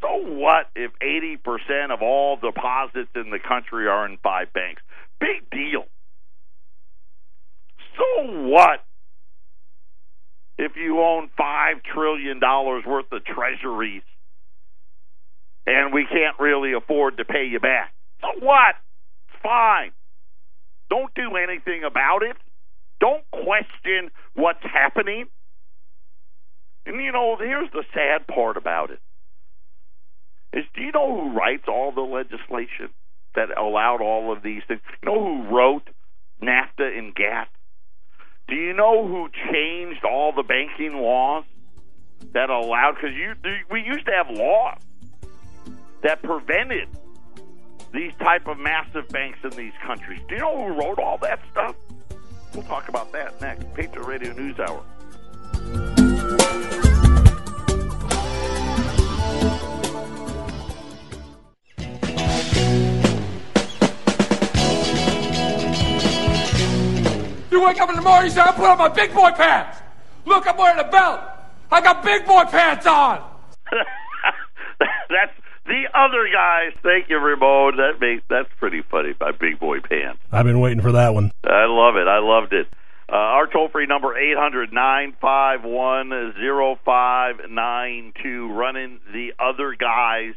So 0.00 0.08
what 0.16 0.66
if 0.74 0.92
80% 1.02 1.92
of 1.92 2.02
all 2.02 2.36
deposits 2.36 3.10
in 3.14 3.30
the 3.30 3.38
country 3.38 3.86
are 3.86 4.06
in 4.06 4.18
five 4.22 4.52
banks? 4.52 4.82
Big 5.20 5.48
deal. 5.50 5.84
So 7.96 8.32
what 8.48 8.80
if 10.58 10.72
you 10.76 11.00
own 11.00 11.30
$5 11.38 11.84
trillion 11.94 12.40
worth 12.40 13.12
of 13.12 13.24
treasuries 13.24 14.02
and 15.66 15.92
we 15.92 16.06
can't 16.06 16.38
really 16.38 16.72
afford 16.72 17.18
to 17.18 17.24
pay 17.24 17.46
you 17.46 17.60
back? 17.60 17.92
So 18.20 18.28
what? 18.44 18.74
Fine. 19.42 19.92
Don't 20.88 21.14
do 21.14 21.36
anything 21.36 21.84
about 21.84 22.22
it. 22.22 22.36
Don't 23.00 23.24
question 23.30 24.10
what's 24.34 24.62
happening. 24.62 25.26
And 26.86 27.02
you 27.02 27.12
know, 27.12 27.36
here's 27.38 27.70
the 27.72 27.84
sad 27.94 28.26
part 28.26 28.56
about 28.56 28.90
it. 28.90 29.00
Is 30.52 30.64
do 30.74 30.82
you 30.82 30.92
know 30.92 31.14
who 31.14 31.36
writes 31.36 31.64
all 31.68 31.92
the 31.92 32.00
legislation 32.00 32.90
that 33.34 33.56
allowed 33.56 34.00
all 34.00 34.32
of 34.32 34.42
these 34.42 34.62
things? 34.66 34.80
You 35.02 35.12
know 35.12 35.22
who 35.22 35.54
wrote 35.54 35.88
NAFTA 36.42 36.98
and 36.98 37.14
GATT? 37.14 37.48
Do 38.48 38.56
you 38.56 38.72
know 38.72 39.06
who 39.06 39.28
changed 39.52 40.04
all 40.04 40.32
the 40.32 40.42
banking 40.42 40.94
laws 40.94 41.44
that 42.32 42.50
allowed? 42.50 42.96
Because 42.96 43.16
you, 43.16 43.34
we 43.70 43.82
used 43.82 44.06
to 44.06 44.12
have 44.12 44.28
laws 44.28 44.78
that 46.02 46.22
prevented 46.22 46.88
these 47.92 48.12
type 48.18 48.48
of 48.48 48.58
massive 48.58 49.08
banks 49.08 49.38
in 49.44 49.50
these 49.50 49.72
countries. 49.86 50.20
Do 50.28 50.34
you 50.34 50.40
know 50.40 50.66
who 50.66 50.80
wrote 50.80 50.98
all 50.98 51.18
that 51.18 51.40
stuff? 51.52 51.76
We'll 52.54 52.64
talk 52.64 52.88
about 52.88 53.12
that 53.12 53.40
next. 53.40 53.72
Patriot 53.74 54.04
Radio 54.06 54.32
News 54.32 54.58
Hour. 54.58 54.82
You 67.50 67.66
wake 67.66 67.80
up 67.80 67.90
in 67.90 67.96
the 67.96 68.02
morning, 68.02 68.24
you 68.24 68.30
say, 68.30 68.40
I 68.40 68.52
put 68.52 68.64
on 68.64 68.78
my 68.78 68.88
big 68.88 69.14
boy 69.14 69.30
pants. 69.32 69.78
Look, 70.24 70.46
I'm 70.48 70.56
wearing 70.56 70.78
a 70.80 70.90
belt. 70.90 71.20
I 71.70 71.80
got 71.80 72.02
big 72.02 72.26
boy 72.26 72.44
pants 72.44 72.86
on. 72.86 73.22
that's 75.08 75.39
the 75.66 75.84
other 75.94 76.28
guys. 76.32 76.72
Thank 76.82 77.08
you, 77.08 77.18
Ramon. 77.18 77.76
That 77.76 78.00
makes 78.00 78.22
that's 78.28 78.48
pretty 78.58 78.82
funny. 78.90 79.12
by 79.18 79.32
big 79.32 79.58
boy 79.58 79.78
pants. 79.80 80.20
I've 80.32 80.46
been 80.46 80.60
waiting 80.60 80.80
for 80.80 80.92
that 80.92 81.14
one. 81.14 81.30
I 81.44 81.66
love 81.66 81.96
it. 81.96 82.08
I 82.08 82.18
loved 82.20 82.52
it. 82.52 82.66
Uh, 83.08 83.16
our 83.16 83.46
toll 83.48 83.68
free 83.68 83.86
number 83.86 84.16
eight 84.16 84.36
hundred 84.36 84.72
nine 84.72 85.16
five 85.20 85.64
one 85.64 86.10
zero 86.38 86.78
five 86.84 87.36
nine 87.50 88.12
two. 88.22 88.52
Running 88.52 89.00
the 89.12 89.32
other 89.38 89.74
guys. 89.78 90.34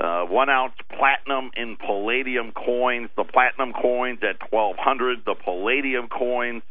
Uh, 0.00 0.24
one 0.24 0.48
ounce 0.48 0.74
platinum 0.88 1.50
in 1.56 1.76
palladium 1.76 2.52
coins. 2.52 3.10
The 3.16 3.24
platinum 3.24 3.72
coins 3.72 4.20
at 4.22 4.38
twelve 4.48 4.76
hundred. 4.78 5.24
The 5.24 5.34
palladium 5.34 6.08
coins 6.08 6.62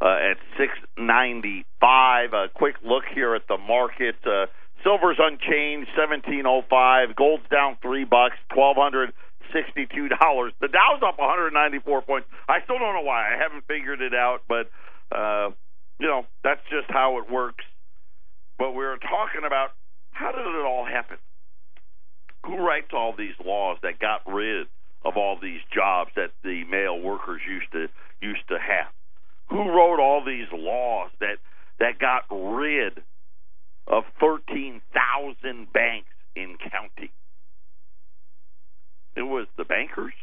uh, 0.00 0.30
at 0.30 0.38
six 0.56 0.72
ninety 0.96 1.64
five. 1.80 2.32
A 2.32 2.46
quick 2.52 2.76
look 2.84 3.04
here 3.12 3.34
at 3.34 3.48
the 3.48 3.58
market. 3.58 4.16
Uh, 4.24 4.46
silver's 4.84 5.18
unchanged, 5.18 5.88
seventeen 5.96 6.46
oh 6.46 6.62
five. 6.68 7.16
Gold's 7.16 7.48
down 7.50 7.76
three 7.82 8.04
bucks, 8.04 8.36
twelve 8.52 8.76
hundred 8.76 9.12
sixty-two 9.52 10.08
dollars. 10.08 10.52
The 10.60 10.68
Dow's 10.68 11.02
up 11.06 11.18
one 11.18 11.28
hundred 11.28 11.52
ninety-four 11.52 12.02
points. 12.02 12.28
I 12.48 12.60
still 12.64 12.78
don't 12.78 12.94
know 12.94 13.02
why. 13.02 13.34
I 13.34 13.38
haven't 13.40 13.64
figured 13.66 14.00
it 14.02 14.14
out, 14.14 14.42
but 14.48 14.70
uh, 15.10 15.50
you 15.98 16.06
know 16.06 16.26
that's 16.44 16.60
just 16.70 16.90
how 16.90 17.18
it 17.18 17.30
works. 17.30 17.64
But 18.58 18.72
we 18.72 18.84
were 18.84 18.98
talking 18.98 19.46
about 19.46 19.70
how 20.10 20.32
did 20.32 20.46
it 20.46 20.66
all 20.66 20.84
happen? 20.84 21.18
Who 22.44 22.56
writes 22.56 22.88
all 22.92 23.14
these 23.16 23.34
laws 23.44 23.78
that 23.82 23.98
got 23.98 24.22
rid 24.26 24.66
of 25.04 25.16
all 25.16 25.38
these 25.40 25.60
jobs 25.72 26.10
that 26.16 26.30
the 26.42 26.64
male 26.64 26.98
workers 26.98 27.40
used 27.48 27.70
to 27.72 27.88
used 28.20 28.46
to 28.48 28.58
have? 28.58 28.92
Who 29.50 29.70
wrote 29.70 30.00
all 30.00 30.24
these 30.24 30.48
laws 30.52 31.10
that 31.20 31.38
that 31.78 31.98
got 31.98 32.24
rid 32.30 33.00
of 33.88 34.04
thirteen 34.20 34.80
thousand 34.92 35.72
banks 35.72 36.14
in 36.36 36.56
county? 36.58 37.10
It 39.16 39.22
was 39.22 39.48
the 39.56 39.64
bankers 39.64 40.14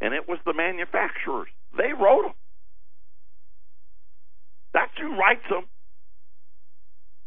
and 0.00 0.14
it 0.14 0.28
was 0.28 0.38
the 0.46 0.54
manufacturers. 0.54 1.48
They 1.76 1.92
wrote 1.92 2.22
them. 2.22 2.38
That's 4.72 4.96
who 4.98 5.16
writes 5.18 5.44
them. 5.50 5.68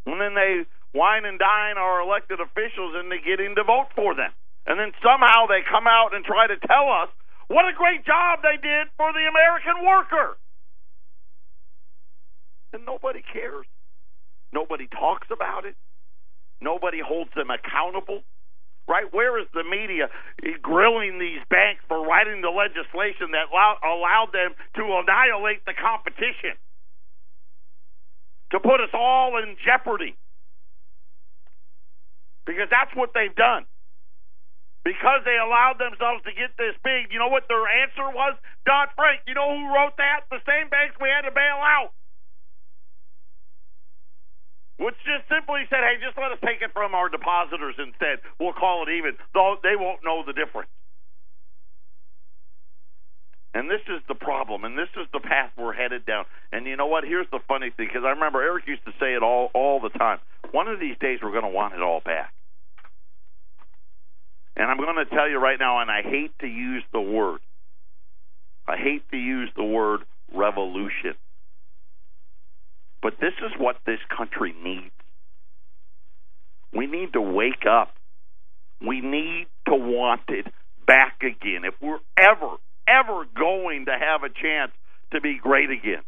And 0.06 0.20
then 0.20 0.34
they 0.34 0.66
wine 0.98 1.26
and 1.26 1.38
dine 1.38 1.78
our 1.78 2.02
elected 2.02 2.40
officials 2.40 2.96
and 2.96 3.12
they 3.12 3.20
get 3.20 3.40
in 3.40 3.56
to 3.56 3.64
vote 3.64 3.94
for 3.96 4.16
them. 4.16 4.32
And 4.66 4.80
then 4.80 4.92
somehow 5.04 5.46
they 5.48 5.62
come 5.70 5.88
out 5.88 6.16
and 6.16 6.24
try 6.26 6.48
to 6.48 6.58
tell 6.66 6.90
us 6.90 7.10
what 7.48 7.68
a 7.68 7.76
great 7.76 8.06
job 8.06 8.40
they 8.42 8.58
did 8.58 8.88
for 8.98 9.12
the 9.12 9.28
American 9.28 9.86
worker. 9.86 10.38
And 12.74 12.86
nobody 12.86 13.22
cares. 13.22 13.68
Nobody 14.74 14.90
talks 14.90 15.28
about 15.30 15.66
it. 15.70 15.76
Nobody 16.60 16.98
holds 16.98 17.30
them 17.36 17.52
accountable. 17.54 18.24
Right? 18.90 19.06
Where 19.14 19.38
is 19.38 19.46
the 19.54 19.64
media 19.64 20.10
grilling 20.64 21.20
these 21.20 21.46
banks 21.48 21.86
for 21.88 22.02
writing 22.02 22.42
the 22.42 22.50
legislation 22.50 23.38
that 23.38 23.54
allowed 23.54 24.34
them 24.34 24.58
to 24.78 24.84
annihilate 24.98 25.64
the 25.70 25.78
competition? 25.78 26.58
To 28.52 28.60
put 28.60 28.82
us 28.82 28.90
all 28.94 29.38
in 29.38 29.58
jeopardy. 29.64 30.18
Because 32.48 32.68
that's 32.74 32.96
what 32.98 33.12
they've 33.14 33.36
done. 33.36 33.66
because 34.84 35.24
they 35.24 35.40
allowed 35.40 35.80
themselves 35.80 36.24
to 36.28 36.32
get 36.36 36.52
this 36.60 36.76
big. 36.84 37.12
You 37.12 37.20
know 37.20 37.32
what 37.32 37.48
their 37.48 37.64
answer 37.68 38.04
was? 38.12 38.36
Dodd 38.68 38.92
Frank. 38.96 39.24
You 39.28 39.34
know 39.34 39.48
who 39.48 39.72
wrote 39.72 39.96
that? 39.98 40.28
The 40.30 40.44
same 40.44 40.68
banks 40.68 40.96
we 41.00 41.08
had 41.08 41.24
to 41.24 41.32
bail 41.32 41.60
out. 41.64 41.96
Which 44.78 44.96
just 45.06 45.30
simply 45.30 45.64
said, 45.70 45.86
hey, 45.86 46.02
just 46.02 46.18
let 46.18 46.32
us 46.32 46.40
take 46.42 46.62
it 46.62 46.74
from 46.74 46.96
our 46.96 47.08
depositors 47.08 47.76
instead. 47.78 48.20
We'll 48.40 48.58
call 48.58 48.84
it 48.88 48.92
even, 48.92 49.14
though 49.34 49.58
they 49.62 49.76
won't 49.78 50.04
know 50.04 50.24
the 50.26 50.34
difference. 50.34 50.70
And 53.54 53.70
this 53.70 53.86
is 53.88 54.02
the 54.08 54.16
problem, 54.16 54.64
and 54.64 54.76
this 54.76 54.90
is 54.98 55.06
the 55.14 55.20
path 55.20 55.52
we're 55.58 55.74
headed 55.74 56.08
down. 56.08 56.26
And 56.52 56.66
you 56.66 56.76
know 56.76 56.88
what? 56.88 57.04
Here's 57.04 57.30
the 57.32 57.40
funny 57.48 57.70
thing, 57.70 57.86
because 57.88 58.02
I 58.04 58.10
remember 58.10 58.42
Eric 58.42 58.66
used 58.68 58.84
to 58.86 58.92
say 59.00 59.14
it 59.14 59.22
all 59.22 59.52
all 59.54 59.80
the 59.80 59.90
time. 59.90 60.18
One 60.52 60.68
of 60.68 60.80
these 60.80 60.98
days, 61.00 61.20
we're 61.22 61.32
going 61.32 61.44
to 61.44 61.50
want 61.50 61.76
it 61.76 61.82
all 61.82 62.02
back. 62.04 62.34
And 64.58 64.70
I'm 64.70 64.78
going 64.78 64.96
to 64.96 65.06
tell 65.06 65.30
you 65.30 65.38
right 65.38 65.60
now, 65.60 65.82
and 65.82 65.92
I 65.92 66.02
hate 66.02 66.32
to 66.40 66.48
use 66.48 66.84
the 66.92 67.02
word, 67.02 67.42
I 68.68 68.78
hate 68.78 69.10
to 69.12 69.18
use 69.18 69.52
the 69.56 69.64
word 69.64 70.02
revolution. 70.34 71.14
But 73.04 73.20
this 73.20 73.34
is 73.46 73.52
what 73.60 73.76
this 73.86 74.00
country 74.18 74.56
needs. 74.64 74.96
We 76.74 76.88
need 76.88 77.12
to 77.14 77.22
wake 77.22 77.66
up. 77.70 77.94
We 78.80 79.02
need 79.02 79.48
to 79.68 79.76
want 79.76 80.22
it 80.30 80.48
back 80.88 81.22
again. 81.22 81.66
If 81.66 81.76
we're 81.82 82.00
ever, 82.18 82.56
ever 82.88 83.26
going 83.38 83.86
to 83.86 83.92
have 83.92 84.24
a 84.24 84.30
chance 84.30 84.72
to 85.12 85.20
be 85.20 85.38
great 85.38 85.70
again. 85.70 86.02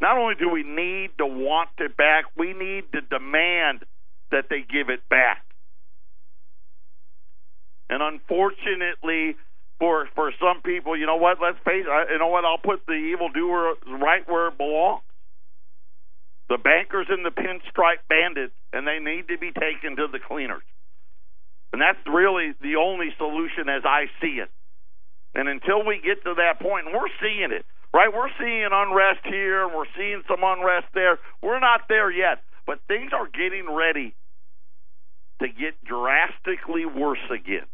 Not 0.00 0.18
only 0.18 0.34
do 0.34 0.50
we 0.50 0.64
need 0.64 1.10
to 1.18 1.26
want 1.26 1.70
it 1.78 1.96
back, 1.96 2.24
we 2.36 2.52
need 2.52 2.84
to 2.92 3.00
demand 3.00 3.84
that 4.32 4.46
they 4.50 4.60
give 4.60 4.90
it 4.90 5.08
back. 5.08 5.42
And 7.88 8.02
unfortunately, 8.02 9.36
for 9.78 10.08
for 10.14 10.32
some 10.40 10.62
people, 10.62 10.96
you 10.96 11.06
know 11.06 11.16
what? 11.16 11.38
Let's 11.40 11.58
face 11.64 11.84
it. 11.86 12.08
You 12.10 12.18
know 12.18 12.28
what? 12.28 12.44
I'll 12.44 12.58
put 12.58 12.86
the 12.86 12.94
evildoer 12.94 13.74
right 14.00 14.26
where 14.28 14.48
it 14.48 14.58
belongs. 14.58 15.02
The 16.48 16.58
bankers 16.58 17.06
and 17.10 17.24
the 17.24 17.30
pinstripe 17.30 18.06
bandits, 18.08 18.54
and 18.72 18.86
they 18.86 18.98
need 18.98 19.28
to 19.28 19.38
be 19.38 19.50
taken 19.52 19.96
to 19.96 20.06
the 20.10 20.20
cleaners. 20.20 20.62
And 21.72 21.82
that's 21.82 21.98
really 22.06 22.54
the 22.62 22.76
only 22.76 23.10
solution 23.18 23.68
as 23.68 23.82
I 23.84 24.06
see 24.22 24.38
it. 24.40 24.48
And 25.34 25.48
until 25.48 25.84
we 25.84 26.00
get 26.00 26.22
to 26.24 26.34
that 26.38 26.60
point, 26.60 26.86
and 26.86 26.94
we're 26.94 27.12
seeing 27.20 27.50
it, 27.50 27.66
right? 27.92 28.08
We're 28.14 28.32
seeing 28.38 28.68
unrest 28.70 29.20
here, 29.24 29.68
we're 29.68 29.90
seeing 29.96 30.22
some 30.28 30.40
unrest 30.42 30.86
there. 30.94 31.18
We're 31.42 31.60
not 31.60 31.82
there 31.88 32.10
yet, 32.10 32.42
but 32.64 32.78
things 32.86 33.10
are 33.12 33.26
getting 33.26 33.66
ready 33.68 34.14
to 35.42 35.48
get 35.48 35.74
drastically 35.84 36.86
worse 36.86 37.26
again 37.28 37.66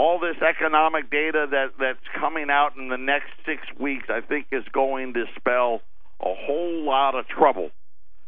all 0.00 0.18
this 0.18 0.40
economic 0.40 1.10
data 1.10 1.46
that 1.50 1.72
that's 1.78 2.06
coming 2.18 2.48
out 2.48 2.74
in 2.78 2.88
the 2.88 2.96
next 2.96 3.28
six 3.44 3.60
weeks, 3.78 4.06
I 4.08 4.22
think, 4.22 4.46
is 4.50 4.64
going 4.72 5.12
to 5.12 5.26
spell 5.36 5.82
a 6.20 6.34
whole 6.34 6.82
lot 6.86 7.14
of 7.14 7.28
trouble. 7.28 7.68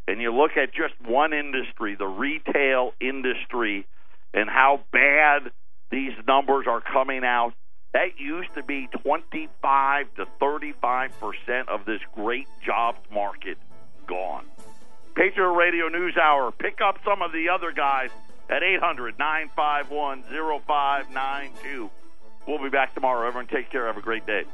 And 0.06 0.20
you 0.20 0.34
look 0.34 0.50
at 0.58 0.74
just 0.74 0.92
one 1.00 1.32
industry, 1.32 1.94
the 1.94 2.06
retail 2.06 2.92
industry, 3.00 3.86
and 4.34 4.50
how 4.50 4.80
bad 4.92 5.50
these 5.90 6.12
numbers 6.28 6.66
are 6.68 6.82
coming 6.82 7.24
out. 7.24 7.54
That 7.94 8.18
used 8.18 8.52
to 8.54 8.62
be 8.62 8.88
25 9.02 10.14
to 10.16 10.26
35 10.40 11.10
percent 11.20 11.68
of 11.70 11.86
this 11.86 12.00
great 12.14 12.48
jobs 12.66 12.98
market 13.10 13.56
gone. 14.06 14.44
Patriot 15.14 15.52
Radio 15.52 15.88
News 15.88 16.16
Hour. 16.22 16.52
Pick 16.52 16.80
up 16.86 16.98
some 17.02 17.22
of 17.22 17.32
the 17.32 17.48
other 17.48 17.72
guys 17.72 18.10
at 18.48 18.62
800 18.62 19.18
951 19.18 20.22
0592. 20.24 21.90
We'll 22.46 22.62
be 22.62 22.70
back 22.70 22.94
tomorrow. 22.94 23.26
Everyone 23.26 23.46
take 23.46 23.70
care. 23.70 23.86
Have 23.86 23.96
a 23.96 24.00
great 24.00 24.26
day. 24.26 24.44